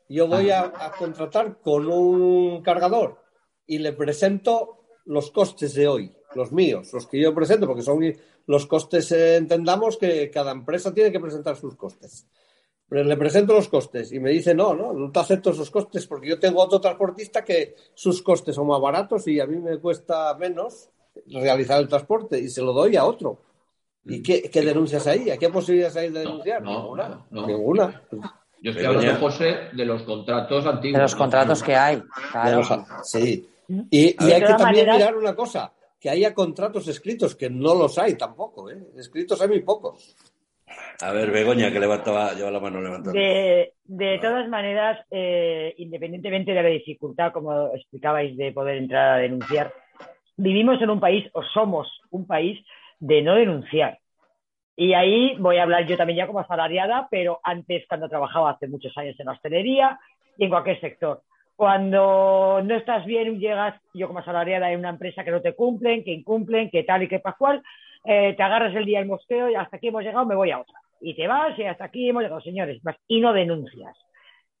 [0.06, 3.22] yo voy a, contratar con un cargador
[3.66, 8.02] y le presento los costes de hoy, los míos, los que yo presento, porque son
[8.46, 12.26] los costes, eh, entendamos que cada empresa tiene que presentar sus costes.
[12.90, 16.08] Pero le presento los costes y me dice, no, no, no te acepto esos costes
[16.08, 19.78] porque yo tengo otro transportista que sus costes son más baratos y a mí me
[19.78, 20.90] cuesta menos
[21.26, 23.42] realizar el transporte y se lo doy a otro.
[24.04, 25.30] ¿Y qué, denuncias hay?
[25.30, 26.62] ¿A qué posibilidades hay de denunciar?
[26.62, 27.24] ninguna.
[27.30, 28.02] ninguna.
[28.60, 30.98] Yo estoy hablando, José, de los contratos antiguos.
[30.98, 32.62] De los contratos que hay, claro.
[33.04, 33.48] sí.
[33.88, 38.16] Y, hay que también mirar una cosa, que haya contratos escritos, que no los hay
[38.16, 38.90] tampoco, ¿eh?
[38.96, 40.16] Escritos hay muy pocos.
[41.02, 43.12] A ver, Begoña, que levantaba, lleva la mano levantada.
[43.12, 49.72] De, todas maneras, eh, independientemente de la dificultad, como explicabais, de poder entrar a denunciar,
[50.36, 52.64] vivimos en un país, o somos un país,
[52.98, 53.98] de no denunciar.
[54.76, 58.68] Y ahí voy a hablar yo también ya como asalariada, pero antes cuando trabajaba hace
[58.68, 59.98] muchos años en hostelería
[60.38, 61.22] y en cualquier sector.
[61.56, 66.02] Cuando no estás bien, llegas, yo como asalariada en una empresa que no te cumplen,
[66.04, 67.62] que incumplen, que tal y que pascual,
[68.04, 70.60] eh, te agarras el día del mosqueo y hasta aquí hemos llegado, me voy a
[70.60, 70.78] otra.
[71.00, 73.96] Y te vas y hasta aquí hemos llegado, señores, y no denuncias.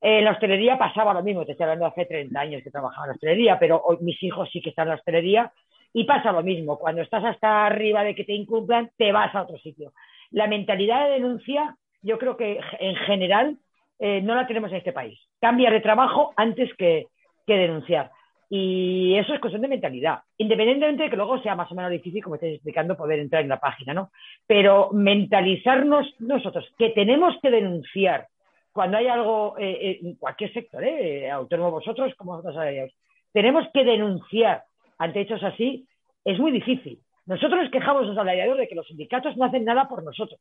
[0.00, 3.08] En la hostelería pasaba lo mismo, te estoy hablando hace 30 años que trabajaba en
[3.08, 5.52] la hostelería, pero hoy mis hijos sí que están en la hostelería
[5.92, 6.78] y pasa lo mismo.
[6.78, 9.92] Cuando estás hasta arriba de que te incumplan, te vas a otro sitio.
[10.30, 13.58] La mentalidad de denuncia, yo creo que en general
[13.98, 15.18] eh, no la tenemos en este país.
[15.40, 17.08] Cambia de trabajo antes que,
[17.46, 18.10] que denunciar.
[18.52, 22.20] Y eso es cuestión de mentalidad, independientemente de que luego sea más o menos difícil,
[22.20, 24.10] como estáis explicando, poder entrar en la página, ¿no?
[24.44, 28.26] Pero mentalizarnos nosotros que tenemos que denunciar
[28.72, 31.30] cuando hay algo eh, eh, en cualquier sector, ¿eh?
[31.30, 32.92] autónomo vosotros, como vosotros sabéis,
[33.32, 34.64] tenemos que denunciar
[34.98, 35.86] ante hechos así,
[36.24, 36.98] es muy difícil.
[37.26, 40.40] Nosotros nos quejamos los salariados de que los sindicatos no hacen nada por nosotros.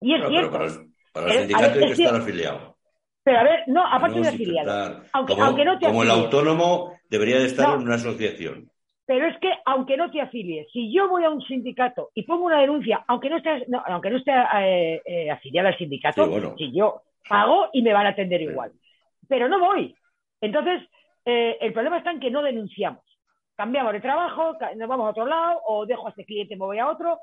[0.00, 0.58] Y es cierto.
[0.58, 2.75] Pero para, el, sindicato hay que estar afiliado.
[3.26, 5.02] Pero a ver, no, aparte de afiliado.
[5.12, 8.70] Aunque, como, aunque no te como el autónomo debería de estar en una asociación.
[9.04, 12.44] Pero es que aunque no te afilies, si yo voy a un sindicato y pongo
[12.44, 17.02] una denuncia, aunque no esté, aunque no esté eh, eh, afiliada al sindicato, si yo
[17.28, 18.70] pago y me van a atender igual.
[19.26, 19.92] Pero no voy.
[20.40, 20.88] Entonces,
[21.24, 23.02] eh, el problema está en que no denunciamos.
[23.56, 26.66] Cambiamos de trabajo, nos vamos a otro lado, o dejo a este cliente y me
[26.66, 27.18] voy a otro,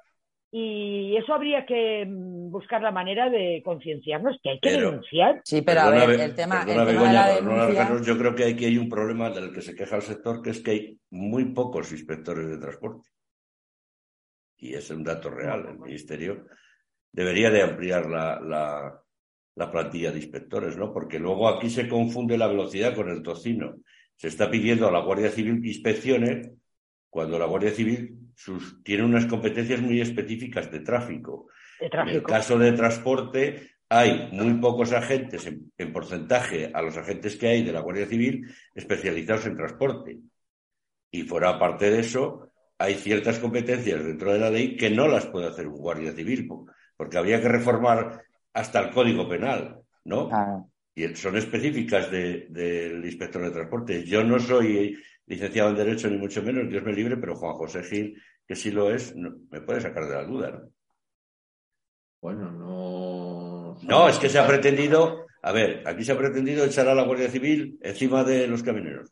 [0.55, 5.41] y eso habría que mm, buscar la manera de concienciarnos que hay que denunciar.
[5.43, 6.63] Sí, pero a ver, el tema,
[8.05, 10.61] yo creo que aquí hay un problema del que se queja el sector, que es
[10.61, 13.09] que hay muy pocos inspectores de transporte.
[14.57, 15.65] Y es un dato real.
[15.67, 16.45] El Ministerio
[17.11, 19.01] debería de ampliar la, la,
[19.55, 20.93] la plantilla de inspectores, ¿no?
[20.93, 23.77] Porque luego aquí se confunde la velocidad con el tocino.
[24.15, 26.51] Se está pidiendo a la Guardia Civil que inspeccione
[27.09, 28.22] cuando la Guardia Civil
[28.83, 31.47] tiene unas competencias muy específicas de tráfico.
[31.79, 37.47] En el caso de transporte, hay muy pocos agentes en, porcentaje a los agentes que
[37.47, 40.17] hay de la Guardia Civil especializados en transporte.
[41.11, 45.27] Y fuera parte de eso, hay ciertas competencias dentro de la ley que no las
[45.27, 46.49] puede hacer un Guardia Civil,
[46.97, 48.23] porque habría que reformar
[48.53, 50.29] hasta el Código Penal, ¿no?
[50.95, 54.03] Y son específicas del inspector de transporte.
[54.03, 57.83] Yo no soy licenciado en Derecho, ni mucho menos, Dios me libre, pero Juan José
[57.83, 60.69] Gil, que sí lo es, me puede sacar de la duda, ¿no?
[62.21, 63.77] Bueno, no.
[63.83, 67.03] No, es que se ha pretendido, a ver, aquí se ha pretendido echar a la
[67.03, 69.09] Guardia Civil encima de los camioneros.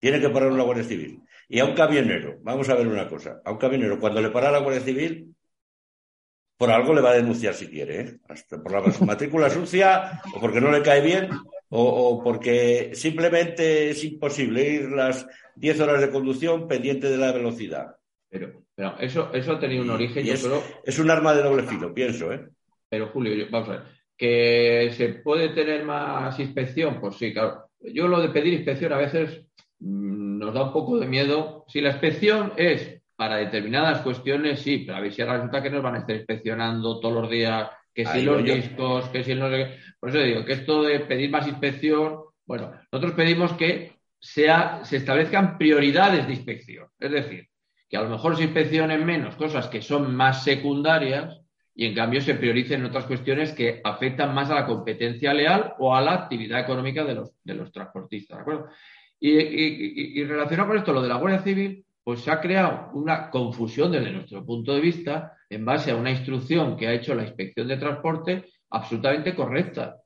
[0.00, 1.22] Tiene que parar una Guardia Civil.
[1.48, 4.50] Y a un camionero, vamos a ver una cosa, a un camionero, cuando le para
[4.50, 5.34] la Guardia Civil,
[6.56, 8.20] por algo le va a denunciar si quiere, ¿eh?
[8.62, 11.30] por la matrícula sucia, o porque no le cae bien,
[11.74, 17.96] o, porque simplemente es imposible ir las 10 horas de conducción pendiente de la velocidad.
[18.28, 20.48] Pero, pero eso, eso ha tenido un origen, yo es,
[20.84, 22.46] Es un arma de doble filo, pienso, ¿eh?
[22.90, 23.82] Pero, Julio, vamos a ver.
[24.18, 27.00] ¿Que se puede tener más inspección?
[27.00, 27.70] Pues sí, claro.
[27.80, 29.46] Yo lo de pedir inspección a veces
[29.80, 31.64] mm, nos da un poco de miedo.
[31.68, 35.82] Si la inspección es para determinadas cuestiones, sí, pero a ver si resulta que nos
[35.82, 39.76] van a estar inspeccionando todos los días que si los discos, que si no sé
[40.00, 44.96] Por eso digo que esto de pedir más inspección, bueno, nosotros pedimos que sea, se
[44.96, 46.86] establezcan prioridades de inspección.
[46.98, 47.48] Es decir,
[47.88, 51.40] que a lo mejor se inspeccionen menos cosas que son más secundarias
[51.74, 55.94] y en cambio se prioricen otras cuestiones que afectan más a la competencia leal o
[55.94, 58.38] a la actividad económica de los, de los transportistas.
[58.38, 58.68] ¿de acuerdo?
[59.18, 62.90] Y, y, y relacionado con esto, lo de la Guardia Civil, pues se ha creado
[62.94, 67.14] una confusión desde nuestro punto de vista en base a una instrucción que ha hecho
[67.14, 69.96] la Inspección de Transporte absolutamente correcta.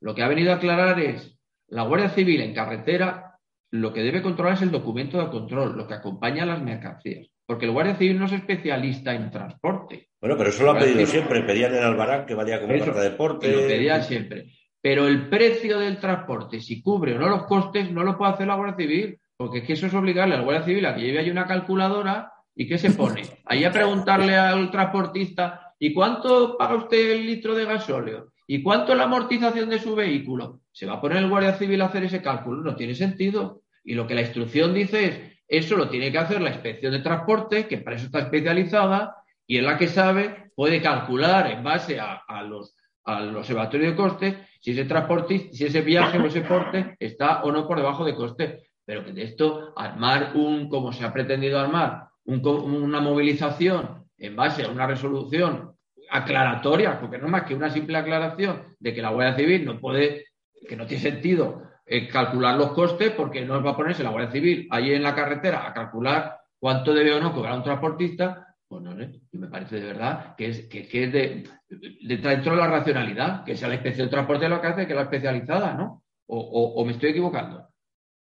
[0.00, 1.38] Lo que ha venido a aclarar es
[1.68, 3.26] la Guardia Civil en carretera
[3.70, 7.28] lo que debe controlar es el documento de control, lo que acompaña a las mercancías.
[7.44, 10.08] Porque el Guardia Civil no es especialista en transporte.
[10.20, 11.42] Bueno, pero eso lo ha pedido siempre.
[11.42, 13.52] Pedían en Albarán que valía como carta de deporte.
[13.52, 14.46] Lo pedían siempre.
[14.80, 18.46] Pero el precio del transporte, si cubre o no los costes, no lo puede hacer
[18.46, 19.18] la Guardia Civil.
[19.36, 22.32] Porque es que eso es obligarle al Guardia Civil a que lleve ahí una calculadora
[22.56, 23.22] y que se pone.
[23.44, 28.32] Ahí a preguntarle al transportista, ¿y cuánto paga usted el litro de gasóleo?
[28.48, 30.62] ¿Y cuánto la amortización de su vehículo?
[30.72, 32.62] Se va a poner el Guardia Civil a hacer ese cálculo.
[32.62, 33.62] No tiene sentido.
[33.84, 37.00] Y lo que la instrucción dice es, eso lo tiene que hacer la inspección de
[37.00, 42.00] transporte, que para eso está especializada, y es la que sabe, puede calcular en base
[42.00, 46.96] a, los al observatorio de costes si ese transporte, si ese viaje o ese porte
[46.98, 51.04] está o no por debajo de coste pero que de esto armar un, como se
[51.04, 55.76] ha pretendido armar, una movilización en base a una resolución
[56.10, 60.26] aclaratoria, porque no más que una simple aclaración de que la Guardia Civil no puede,
[60.68, 64.32] que no tiene sentido eh, calcular los costes porque no va a ponerse la Guardia
[64.32, 68.82] Civil allí en la carretera a calcular cuánto debe o no cobrar un transportista, pues
[68.82, 73.44] no sé, me parece de verdad que es, que, es de, dentro de la racionalidad,
[73.44, 76.02] que sea la inspección de transporte lo que hace que la especializada, ¿no?
[76.28, 77.68] O, me estoy equivocando.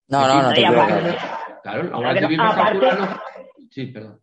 [0.08, 0.62] No, no, no, te
[1.62, 3.22] Claro, la Guardia Civil va a calcular
[3.70, 4.20] Sí, perdón.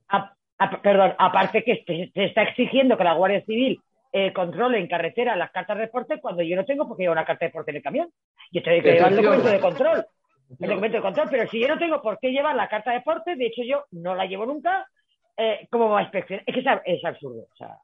[0.82, 3.80] perdón, aparte que se, está exigiendo que la Guardia Civil
[4.12, 7.26] eh, controle en carretera las cartas de deporte cuando yo no tengo porque llevar una
[7.26, 8.08] carta de deporte en el camión.
[8.50, 10.06] Yo tengo que llevar el documento de control.
[10.60, 12.98] El documento de control, pero si yo no tengo por qué llevar la carta de
[12.98, 14.86] deporte, de hecho yo no la llevo nunca,
[15.36, 16.44] eh, ¿cómo va a inspeccionar?
[16.46, 17.46] Es que es, absurdo.
[17.52, 17.76] O sea,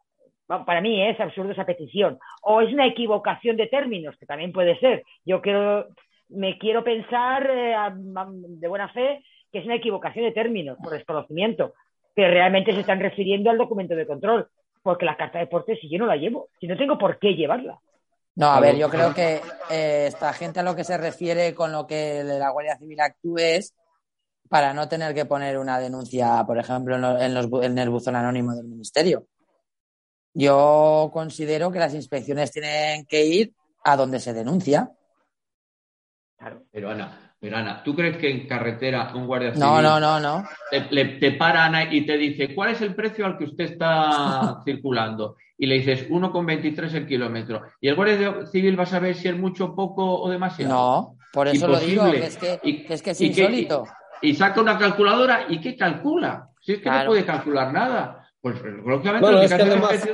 [0.65, 2.19] para mí es absurdo esa petición.
[2.43, 5.03] O es una equivocación de términos, que también puede ser.
[5.25, 5.89] Yo quiero,
[6.29, 9.23] me quiero pensar eh, de buena fe
[9.53, 11.75] que es una equivocación de términos por desconocimiento,
[12.17, 14.49] que realmente se están refiriendo al documento de control,
[14.83, 17.35] porque la carta de deporte si yo no la llevo, si no tengo por qué
[17.35, 17.79] llevarla.
[18.35, 21.71] No, a ver, yo creo que eh, esta gente a lo que se refiere con
[21.71, 23.75] lo que la Guardia Civil actúe es
[24.49, 28.55] para no tener que poner una denuncia, por ejemplo, en, los, en el buzón anónimo
[28.55, 29.27] del Ministerio.
[30.35, 33.53] Yo considero que las inspecciones tienen que ir
[33.85, 34.91] a donde se denuncia.
[36.39, 36.65] Claro.
[36.71, 40.21] Pero Ana, pero Ana, ¿tú crees que en carretera un guardia civil no, no, no,
[40.21, 40.45] no.
[40.71, 44.61] Te, te para Ana y te dice cuál es el precio al que usted está
[44.65, 45.35] circulando?
[45.59, 47.63] Y le dices 1,23 el kilómetro.
[47.81, 50.73] ¿Y el guardia civil va a saber si es mucho, poco o demasiado?
[50.73, 53.89] No, por eso lo digo, que es que, es, que es insólito.
[54.21, 56.49] y, saca una calculadora y ¿qué calcula?
[56.61, 58.25] Si es que no puede calcular nada.
[58.41, 60.09] Pues lógicamente bueno, es que además,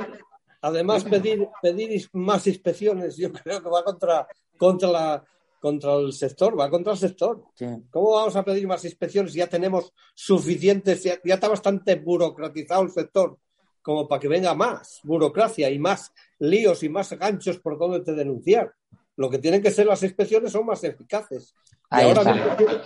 [0.63, 4.27] además pedir, pedir más inspecciones yo creo que va contra,
[4.57, 5.23] contra la
[5.59, 7.43] contra el sector, va contra el sector.
[7.89, 9.33] ¿Cómo vamos a pedir más inspecciones?
[9.33, 13.37] Ya tenemos suficientes, ya, está bastante burocratizado el sector
[13.81, 18.13] como para que venga más burocracia y más líos y más ganchos por donde te
[18.13, 18.73] denunciar.
[19.15, 21.53] Lo que tienen que ser las inspecciones son más eficaces.
[21.91, 22.23] y ahora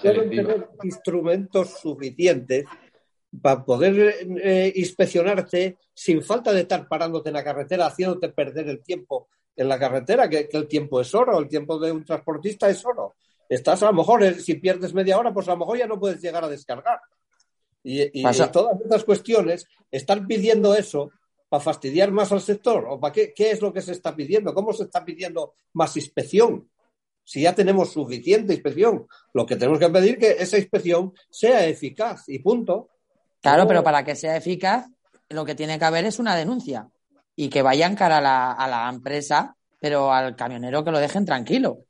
[0.01, 2.65] deben tener instrumentos suficientes
[3.41, 8.82] para poder eh, inspeccionarte sin falta de estar parándote en la carretera, haciéndote perder el
[8.82, 12.84] tiempo en la carretera, que, el tiempo es oro, el tiempo de un transportista es
[12.86, 13.16] oro.
[13.47, 15.99] Estás a lo mejor, eh, si pierdes media hora, pues a lo mejor ya no
[15.99, 16.99] puedes llegar a descargar.
[17.84, 21.12] Y, todas estas cuestiones, están pidiendo eso
[21.49, 24.54] para fastidiar más al sector, o para qué, qué es lo que se está pidiendo,
[24.54, 26.70] cómo se está pidiendo más inspección.
[27.26, 31.66] Si ya tenemos suficiente inspección, lo que tenemos que pedir es que esa inspección sea
[31.66, 32.89] eficaz y punto.
[33.41, 34.88] Claro, pero para que sea eficaz,
[35.30, 36.89] lo que tiene que haber es una denuncia
[37.36, 41.25] y que vayan cara a la, a la empresa, pero al camionero que lo dejen
[41.25, 41.86] tranquilo.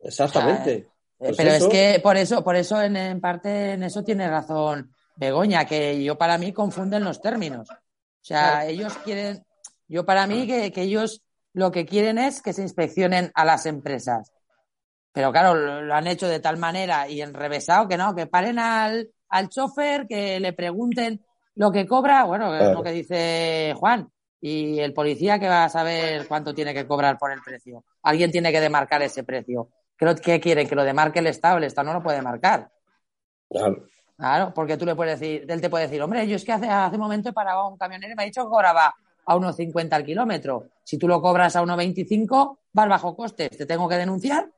[0.00, 0.72] Exactamente.
[0.72, 0.86] Eh,
[1.18, 5.66] pues pero es que por eso, por eso en, parte en eso tiene razón Begoña,
[5.66, 7.68] que yo para mí confunden los términos.
[7.70, 9.44] O sea, ellos quieren,
[9.86, 11.22] yo para mí que, que, ellos
[11.52, 14.32] lo que quieren es que se inspeccionen a las empresas.
[15.12, 19.10] Pero claro, lo, han hecho de tal manera y enrevesado que no, que paren al,
[19.28, 21.24] al chofer, que le pregunten
[21.54, 24.10] lo que cobra, bueno, es lo que dice Juan,
[24.40, 27.84] y el policía que va a saber cuánto tiene que cobrar por el precio.
[28.02, 29.68] Alguien tiene que demarcar ese precio.
[29.96, 30.66] ¿Qué quiere?
[30.66, 31.58] ¿Que lo demarque el Estado?
[31.58, 32.70] El Estado no lo puede marcar.
[33.50, 33.86] Claro.
[34.16, 36.68] Claro, porque tú le puedes decir, él te puede decir, hombre, yo es que hace,
[36.68, 39.36] hace un momento he parado a un camionero y me ha dicho que cobraba a
[39.36, 40.68] 1,50 al kilómetro.
[40.84, 43.50] Si tú lo cobras a 1,25, vas bajo costes.
[43.56, 44.50] ¿Te tengo que denunciar?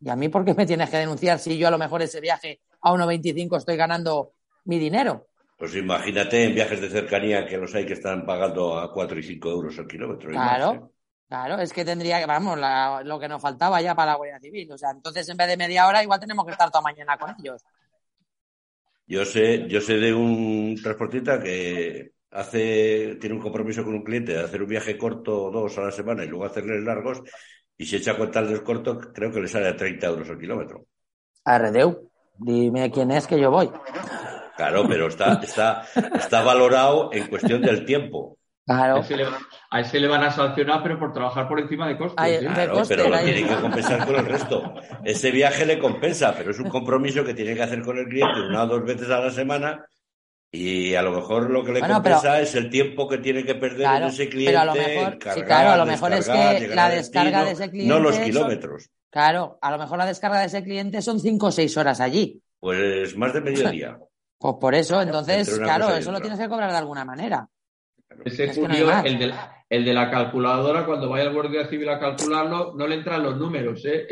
[0.00, 2.20] ¿Y a mí por qué me tienes que denunciar si yo a lo mejor ese
[2.20, 4.32] viaje a 1,25 estoy ganando
[4.64, 5.26] mi dinero?
[5.62, 9.22] Pues imagínate en viajes de cercanía que los hay que están pagando a 4 y
[9.22, 10.28] 5 euros al kilómetro.
[10.28, 10.80] Claro, ¿eh?
[11.28, 12.58] claro, es que tendría que, vamos,
[13.04, 14.72] lo que nos faltaba ya para la Guardia Civil.
[14.72, 17.32] O sea, entonces en vez de media hora igual tenemos que estar toda mañana con
[17.38, 17.62] ellos.
[19.06, 24.32] Yo sé, yo sé de un transportista que hace, tiene un compromiso con un cliente
[24.32, 27.22] de hacer un viaje corto dos a la semana y luego hacerles largos
[27.78, 30.40] y si echa cuenta el del corto, creo que le sale a 30 euros al
[30.40, 30.86] kilómetro.
[31.44, 33.70] Arredeu, dime quién es que yo voy.
[34.62, 35.82] Claro, pero está, está,
[36.14, 38.38] está valorado en cuestión del tiempo.
[38.64, 38.98] Claro.
[38.98, 39.00] A
[39.80, 42.24] ese, le, van a sancionar, pero por trabajar por encima de costes.
[42.24, 42.38] ¿eh?
[42.46, 44.74] claro, pero lo tiene que compensar con el resto.
[45.04, 48.40] Ese viaje le compensa, pero es un compromiso que tiene que hacer con el cliente
[48.40, 49.84] una o dos veces a la semana
[50.52, 53.96] y a lo mejor lo que le compensa es el tiempo que tiene que perder
[53.96, 54.52] en ese cliente.
[54.52, 57.68] Pero a lo mejor, sí, claro, a lo mejor es que la descarga de ese
[57.68, 57.92] cliente.
[57.92, 58.90] No los kilómetros.
[59.10, 62.40] claro, a lo mejor la descarga de ese cliente son cinco o seis horas allí.
[62.60, 63.98] Pues más de mediodía.
[64.42, 67.48] Pues por eso, entonces, claro, eso lo tienes que cobrar de alguna manera.
[68.24, 69.32] Ese es el, de,
[69.70, 73.38] el, de, la calculadora, cuando vaya el Guardia Civil a calcularlo, no le entran los
[73.38, 74.08] números, ¿eh?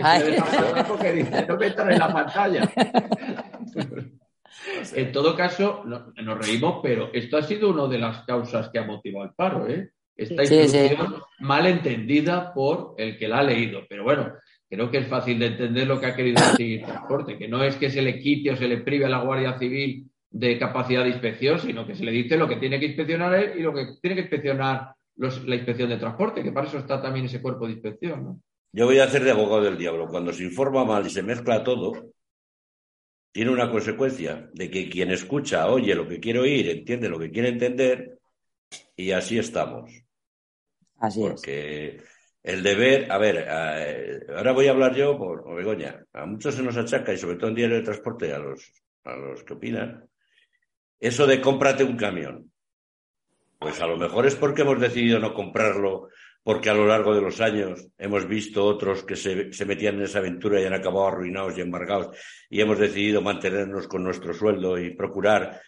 [0.86, 2.70] porque dice, no me entran en la pantalla.
[4.94, 8.84] en todo caso, nos reímos, pero esto ha sido una de las causas que ha
[8.84, 9.90] motivado el paro, ¿eh?
[10.16, 13.80] esta instrucción mal entendida por el que la ha leído.
[13.88, 14.32] Pero bueno,
[14.68, 17.74] creo que es fácil de entender lo que ha querido decir transporte, que no es
[17.76, 21.10] que se le quite o se le prive a la Guardia Civil de capacidad de
[21.10, 23.96] inspección, sino que se le dice lo que tiene que inspeccionar él y lo que
[24.00, 27.72] tiene que inspeccionar la inspección de transporte, que para eso está también ese cuerpo de
[27.72, 28.24] inspección.
[28.24, 28.40] ¿no?
[28.72, 30.08] Yo voy a hacer de abogado del diablo.
[30.08, 32.12] Cuando se informa mal y se mezcla todo,
[33.32, 37.30] tiene una consecuencia de que quien escucha oye lo que quiere oír, entiende lo que
[37.30, 38.18] quiere entender,
[38.96, 39.90] y así estamos.
[40.98, 42.02] Así Porque
[42.42, 46.04] el deber, a ver, eh, ahora voy a hablar yo por, Begoña.
[46.12, 48.72] A muchos se nos achaca, y sobre todo en diario de transporte, a los,
[49.04, 50.08] a los que opinan,
[51.00, 52.52] eso de cómprate un camión.
[53.58, 56.08] Pues a lo mejor es porque hemos decidido no comprarlo,
[56.42, 60.02] porque a lo largo de los años hemos visto otros que se, se metían en
[60.02, 62.16] esa aventura y han acabado arruinados y embargados,
[62.48, 65.60] y hemos decidido mantenernos con nuestro sueldo y procurar.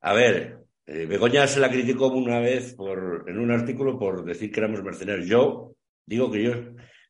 [0.00, 4.52] A ver, eh, Begoña se la criticó una vez por, en un artículo por decir
[4.52, 5.26] que éramos mercenarios.
[5.26, 5.72] Yo
[6.06, 6.52] digo que yo,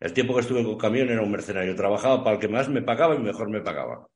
[0.01, 1.77] el tiempo que estuve con camión era un mercenario.
[1.77, 4.07] Trabajaba para el que más me pagaba y mejor me pagaba.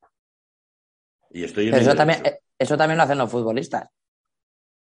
[1.30, 3.88] Y estoy en eso también, eh, eso también lo hacen los futbolistas.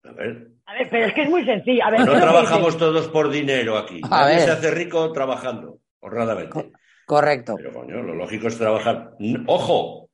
[0.02, 0.48] A ver.
[0.64, 1.84] A ver, pero es que es muy sencillo.
[1.84, 4.00] A ver, no trabajamos todos por dinero aquí.
[4.10, 4.40] A ver.
[4.40, 6.72] se hace rico trabajando, honradamente.
[7.06, 7.54] correcto.
[7.56, 9.12] Pero coño, lo lógico es trabajar.
[9.46, 10.08] Ojo,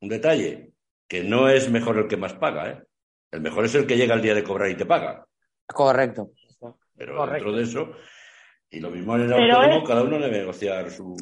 [0.00, 0.72] un detalle,
[1.08, 2.82] que no es mejor el que más paga, ¿eh?
[3.30, 5.26] El mejor es el que llega el día de cobrar y te paga.
[5.66, 6.30] Correcto.
[6.96, 7.92] Pero dentro de eso,
[8.70, 11.16] y lo mismo en el autónomo, cada uno debe negociar su.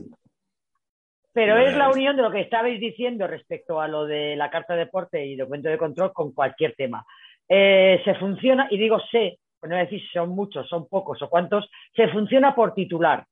[1.34, 4.74] Pero es la unión de lo que estabais diciendo respecto a lo de la carta
[4.74, 7.04] de deporte y documento de control con cualquier tema.
[7.48, 11.28] Eh, se funciona, y digo sé, pues no decir si son muchos, son pocos o
[11.28, 13.26] cuántos, se funciona por titular.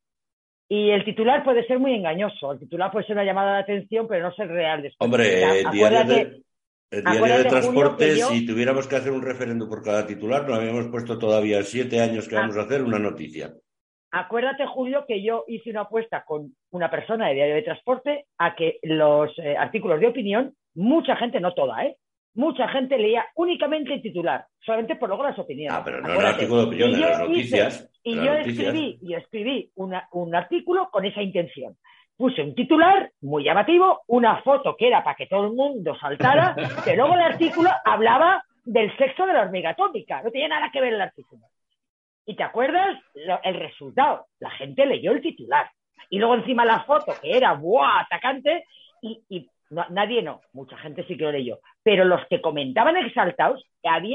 [0.69, 2.53] Y el titular puede ser muy engañoso.
[2.53, 4.83] El titular puede ser una llamada de atención, pero no ser real.
[4.83, 5.07] Después.
[5.07, 6.43] Hombre, el diario de,
[6.91, 10.89] el diario de transporte, si tuviéramos que hacer un referéndum por cada titular, no habíamos
[10.89, 13.55] puesto todavía siete años que vamos a hacer una noticia.
[14.13, 18.55] Acuérdate, Julio, que yo hice una apuesta con una persona de diario de transporte a
[18.55, 21.97] que los eh, artículos de opinión, mucha gente, no toda, ¿eh?
[22.35, 25.79] Mucha gente leía únicamente el titular, solamente por luego las opiniones.
[25.79, 27.91] Ah, pero no el artículo de opinión, en las noticias.
[28.03, 31.77] y yo escribí, y escribí un artículo con esa intención
[32.17, 36.55] puse un titular muy llamativo, una foto que era para que todo el mundo saltara,
[36.85, 40.81] que luego el artículo hablaba del sexo de la hormiga atómica, no tenía nada que
[40.81, 41.43] ver el artículo.
[42.27, 44.27] ¿Y te acuerdas el resultado?
[44.39, 45.71] La gente leyó el titular.
[46.11, 48.01] Y luego encima la foto, que era ¡buah!
[48.03, 48.65] atacante,
[49.01, 49.49] y,
[49.91, 51.59] nadie no, mucha gente sí que lo leyó.
[51.83, 53.65] Pero los que comentaban exaltados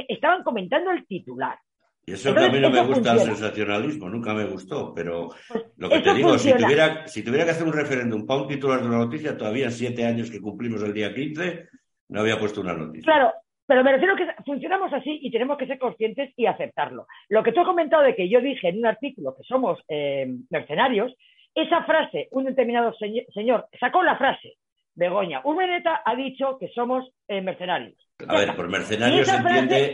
[0.08, 1.58] estaban comentando el titular.
[2.06, 5.66] Y eso que a mí no me gusta el sensacionalismo, nunca me gustó, pero pues
[5.76, 8.80] lo que te digo, si tuviera, si tuviera que hacer un referéndum para un titular
[8.80, 11.68] de una noticia, todavía siete años que cumplimos el día 15,
[12.08, 13.12] no había puesto una noticia.
[13.12, 13.34] Claro,
[13.68, 17.06] pero me refiero que funcionamos así y tenemos que ser conscientes y aceptarlo.
[17.30, 20.26] Lo que tú has comentado de que yo dije en un artículo que somos eh,
[20.50, 21.14] mercenarios,
[21.54, 22.94] esa frase, un determinado
[23.34, 24.54] señor sacó la frase,
[24.96, 27.96] Begoña, Urmeneta ha dicho que somos eh, mercenarios.
[28.28, 29.94] A ver, por mercenarios se entiende...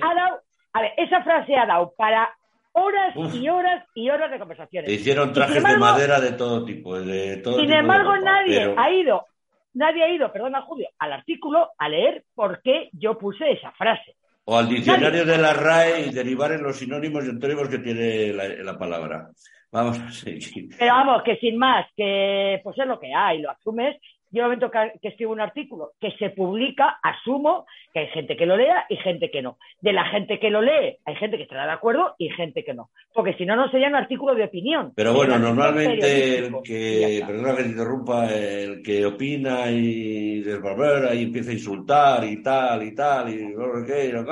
[0.75, 2.33] A ver, esa frase ha dado para
[2.73, 4.87] horas y horas y horas de conversaciones.
[4.87, 9.25] Te hicieron trajes de madera de todo tipo, de todo Sin embargo, nadie ha ido,
[9.73, 14.15] nadie ha ido, perdona Julio, al artículo a leer por qué yo puse esa frase.
[14.45, 18.33] O al diccionario de la RAE y derivar en los sinónimos y antónimos que tiene
[18.33, 19.29] la, palabra.
[19.71, 20.75] Vamos a seguir.
[20.77, 23.95] Pero vamos, que sin más, que pues es lo que hay, lo asumes
[24.33, 28.57] yo momento que, escribo un artículo que se publica, asumo que hay gente que lo
[28.57, 29.59] lea y gente que no.
[29.79, 32.73] De la gente que lo lee, hay gente que estará de acuerdo y gente que
[32.73, 32.89] no.
[33.13, 34.91] Porque si no, no sería un artículo de opinión.
[34.95, 41.23] Pero bueno, normalmente el que, perdona que te interrumpa, el que opina y desbarbera y
[41.23, 44.23] empieza a insultar y tal y tal y lo que lo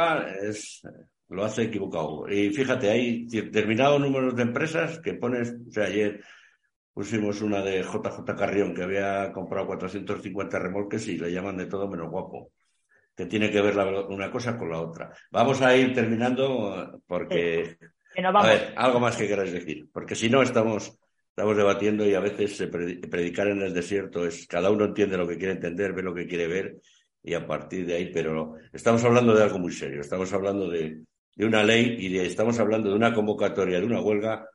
[0.49, 0.81] es,
[1.29, 2.27] lo hace equivocado.
[2.27, 6.21] Y fíjate, hay determinados números de empresas que pones, o sea, ayer
[6.93, 11.87] pusimos una de JJ Carrión que había comprado 450 remolques y le llaman de todo
[11.87, 12.51] menos guapo,
[13.15, 13.77] que tiene que ver
[14.09, 15.13] una cosa con la otra.
[15.31, 17.77] Vamos a ir terminando porque...
[18.17, 20.97] A ver, algo más que queráis decir, porque si no estamos,
[21.29, 25.37] estamos debatiendo y a veces predicar en el desierto es cada uno entiende lo que
[25.37, 26.75] quiere entender, ve lo que quiere ver
[27.23, 31.01] y a partir de ahí, pero estamos hablando de algo muy serio, estamos hablando de,
[31.35, 34.45] de una ley y de, estamos hablando de una convocatoria, de una huelga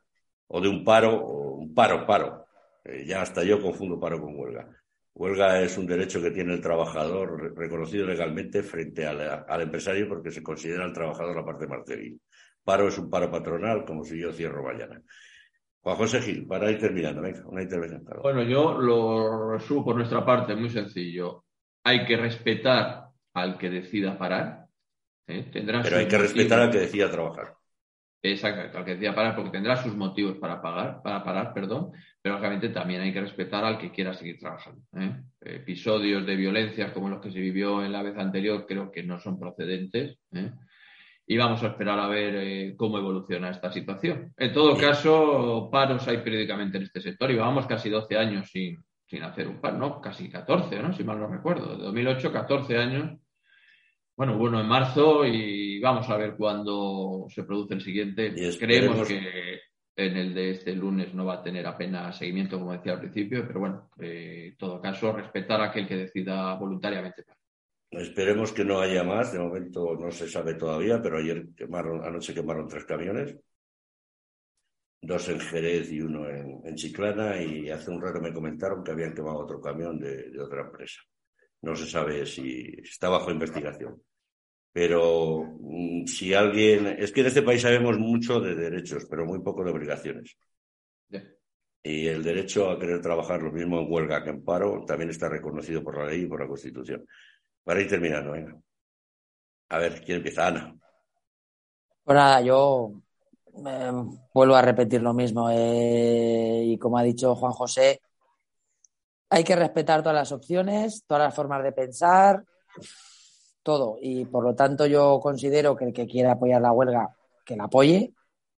[0.49, 2.47] o de un paro paro, paro.
[2.85, 4.69] Eh, ya hasta yo confundo paro con huelga.
[5.15, 10.43] Huelga es un derecho que tiene el trabajador reconocido legalmente frente al, empresario porque se
[10.43, 12.21] considera el trabajador la parte más débil.
[12.63, 15.01] Paro es un paro patronal, como si yo cierro mañana.
[15.81, 18.05] Juan José Gil, para ir terminando, venga, una intervención.
[18.21, 21.45] Bueno, yo lo resumo por nuestra parte, muy sencillo.
[21.85, 24.67] Hay que respetar al que decida parar.
[25.29, 25.49] ¿eh?
[25.51, 27.55] Pero hay que respetar al que decida trabajar.
[28.23, 32.39] Exactamente, al que decía parar, porque tendrá sus motivos para pagar, para parar, perdón, pero
[32.39, 34.83] obviamente también hay que respetar al que quiera seguir trabajando.
[34.99, 35.23] ¿eh?
[35.41, 39.21] Episodios de violencia como los que se vivió en la vez anterior creo que no
[39.21, 40.19] son procedentes.
[40.33, 40.51] ¿eh?
[41.29, 44.33] Y vamos a esperar a ver eh, cómo evoluciona esta situación.
[44.37, 48.83] En todo caso, paros hay periódicamente en este sector y vamos casi 12 años sin,
[49.05, 50.01] sin hacer un paro, ¿no?
[50.01, 50.93] Casi 14, ¿no?
[50.93, 51.77] Si mal no recuerdo.
[51.77, 53.19] De 2008, 14 años
[54.17, 58.35] bueno, bueno, en marzo y vamos a ver cuándo se produce el siguiente.
[58.59, 59.61] Creemos que
[59.95, 63.47] en el de este lunes no va a tener apenas seguimiento, como decía al principio,
[63.47, 67.25] pero bueno, eh, en todo caso, respetar a aquel que decida voluntariamente.
[67.91, 72.35] Esperemos que no haya más, de momento no se sabe todavía, pero ayer quemaron, anoche
[72.35, 73.39] quemaron tres camiones,
[75.03, 79.15] dos en Jerez y uno en, Chiclana, y hace un rato me comentaron que habían
[79.15, 81.01] quemado otro camión de otra empresa
[81.67, 84.01] no se sabe si está bajo investigación.
[84.73, 89.41] Pero mm, si alguien, es que en este país sabemos mucho de derechos, pero muy
[89.41, 90.37] poco de obligaciones.
[91.83, 95.29] Y el derecho a querer trabajar lo mismo en huelga que en paro también está
[95.29, 97.07] reconocido por la ley y por la Constitución.
[97.65, 98.57] Para ir terminando, venga.
[99.69, 100.49] A ver, ¿quién empieza?
[100.49, 100.77] Ana.
[102.05, 102.93] Pues nada, yo
[103.67, 103.93] eh,
[104.35, 105.49] vuelvo a repetir lo mismo.
[105.51, 108.01] Eh, y como ha dicho Juan José,
[109.29, 112.45] hay que respetar todas las opciones, todas las formas de pensar,
[113.63, 113.99] todo.
[114.01, 117.65] Y por lo tanto yo considero que el que quiera apoyar la huelga, que la
[117.65, 118.13] apoye,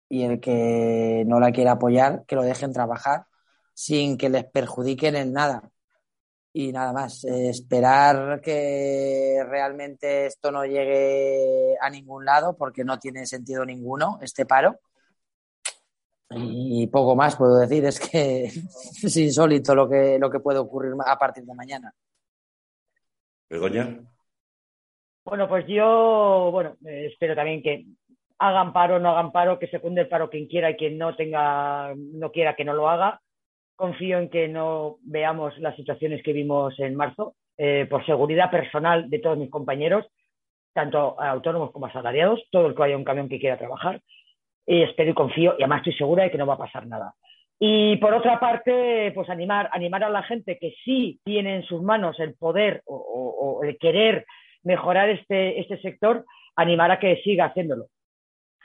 [0.10, 3.26] y el que no la quiera apoyar, que lo dejen trabajar
[3.74, 5.70] sin que les perjudiquen en nada.
[6.54, 13.28] Y nada más, esperar que realmente esto no llegue a ningún lado, porque no tiene
[13.28, 14.80] sentido ninguno este paro
[16.30, 18.46] y poco más puedo decir, es que
[19.04, 21.94] es insólito lo que, lo que puede ocurrir a partir de mañana.
[23.50, 24.00] Begoña.
[25.24, 27.86] Bueno, pues yo, bueno, espero también que
[28.40, 31.16] hagan paro, no hagan paro, que se cunde el paro quien quiera y quien no
[31.16, 33.22] tenga, no quiera que no lo haga.
[33.76, 39.10] Confío en que no veamos las situaciones que vimos en marzo, eh, por seguridad personal
[39.10, 40.06] de todos mis compañeros,
[40.74, 44.02] tanto autónomos como asalariados, todo el que haya un camión que quiera trabajar
[44.68, 47.14] y espero y confío y además estoy segura de que no va a pasar nada.
[47.60, 51.82] Y por otra parte, pues animar, animar a la gente que sí tiene en sus
[51.82, 54.26] manos el poder o, el querer
[54.64, 57.88] mejorar este, este sector, animar a que siga haciéndolo.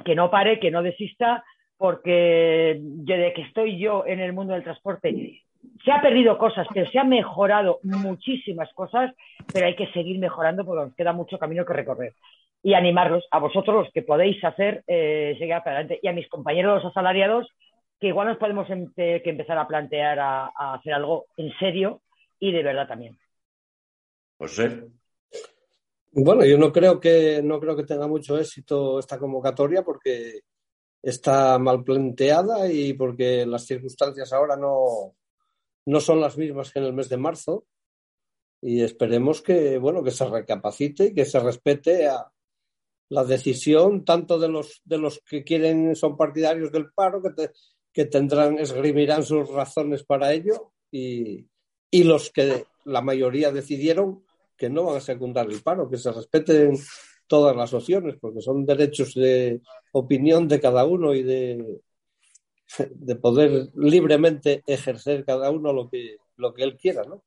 [0.05, 1.43] Que no pare, que no desista,
[1.79, 5.43] porque desde que estoy yo en el mundo del transporte
[5.85, 9.15] se ha perdido cosas, pero se ha mejorado muchísimas cosas,
[9.53, 12.15] pero hay que seguir mejorando porque nos queda mucho camino que recorrer
[12.63, 16.85] y animarlos a vosotros los que podéis hacer eh, seguir adelante y a mis compañeros
[16.85, 17.49] asalariados
[17.99, 22.03] que igual nos podemos em que empezar a plantear a, hacer algo en serio
[22.39, 23.17] y de verdad también.
[24.39, 24.89] José.
[26.11, 30.41] Bueno, yo no creo que no creo que tenga mucho éxito esta convocatoria porque
[31.01, 35.15] está mal planteada y porque las circunstancias ahora no,
[35.87, 37.65] no son las mismas que en el mes de marzo
[38.61, 42.31] y esperemos que bueno que se recapacite y que se respete a,
[43.13, 47.51] la decisión tanto de los, de los que quieren, son partidarios del paro, que,
[47.93, 51.47] que tendrán, esgrimirán sus razones para ello, y,
[51.91, 54.25] y los que la mayoría decidieron
[54.57, 56.79] que no van a secundar el paro, que se respeten
[57.27, 59.61] todas las opciones, porque son derechos de
[59.93, 61.81] opinión de cada uno y de,
[62.79, 67.23] de poder libremente ejercer cada uno lo que, lo que él quiera, ¿no?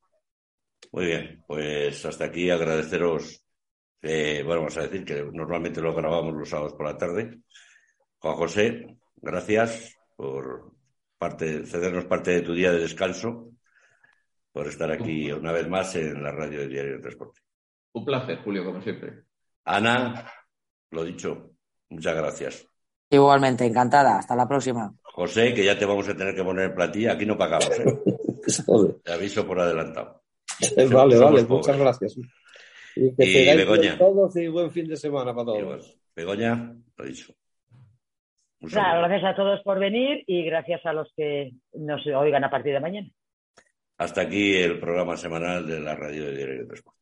[0.90, 3.45] Muy bien, pues hasta aquí agradeceros
[4.06, 7.40] eh, bueno, vamos a decir que normalmente lo grabamos los sábados por la tarde.
[8.18, 10.72] Juan José, gracias por
[11.18, 13.50] parte, cedernos parte de tu día de descanso,
[14.52, 17.40] por estar aquí una vez más en la radio de Diario de Transporte.
[17.92, 19.24] Un placer, Julio, como siempre.
[19.64, 20.30] Ana,
[20.90, 21.52] lo dicho,
[21.88, 22.68] muchas gracias.
[23.10, 24.18] Igualmente, encantada.
[24.18, 24.92] Hasta la próxima.
[25.02, 27.12] José, que ya te vamos a tener que poner en platilla.
[27.12, 28.02] Aquí no pagamos, ¿eh?
[29.04, 30.22] Te aviso por adelantado.
[30.90, 32.16] vale, vale, muchas gracias.
[32.96, 33.98] Y, que Begoña.
[33.98, 35.98] todos y buen fin de semana para todos.
[36.14, 37.34] Begoña, lo dicho.
[38.60, 42.80] gracias a todos por venir y gracias a los que nos oigan a partir de
[42.80, 43.08] mañana.
[43.98, 46.95] Hasta aquí el programa semanal de la radio de Diario de Transporte.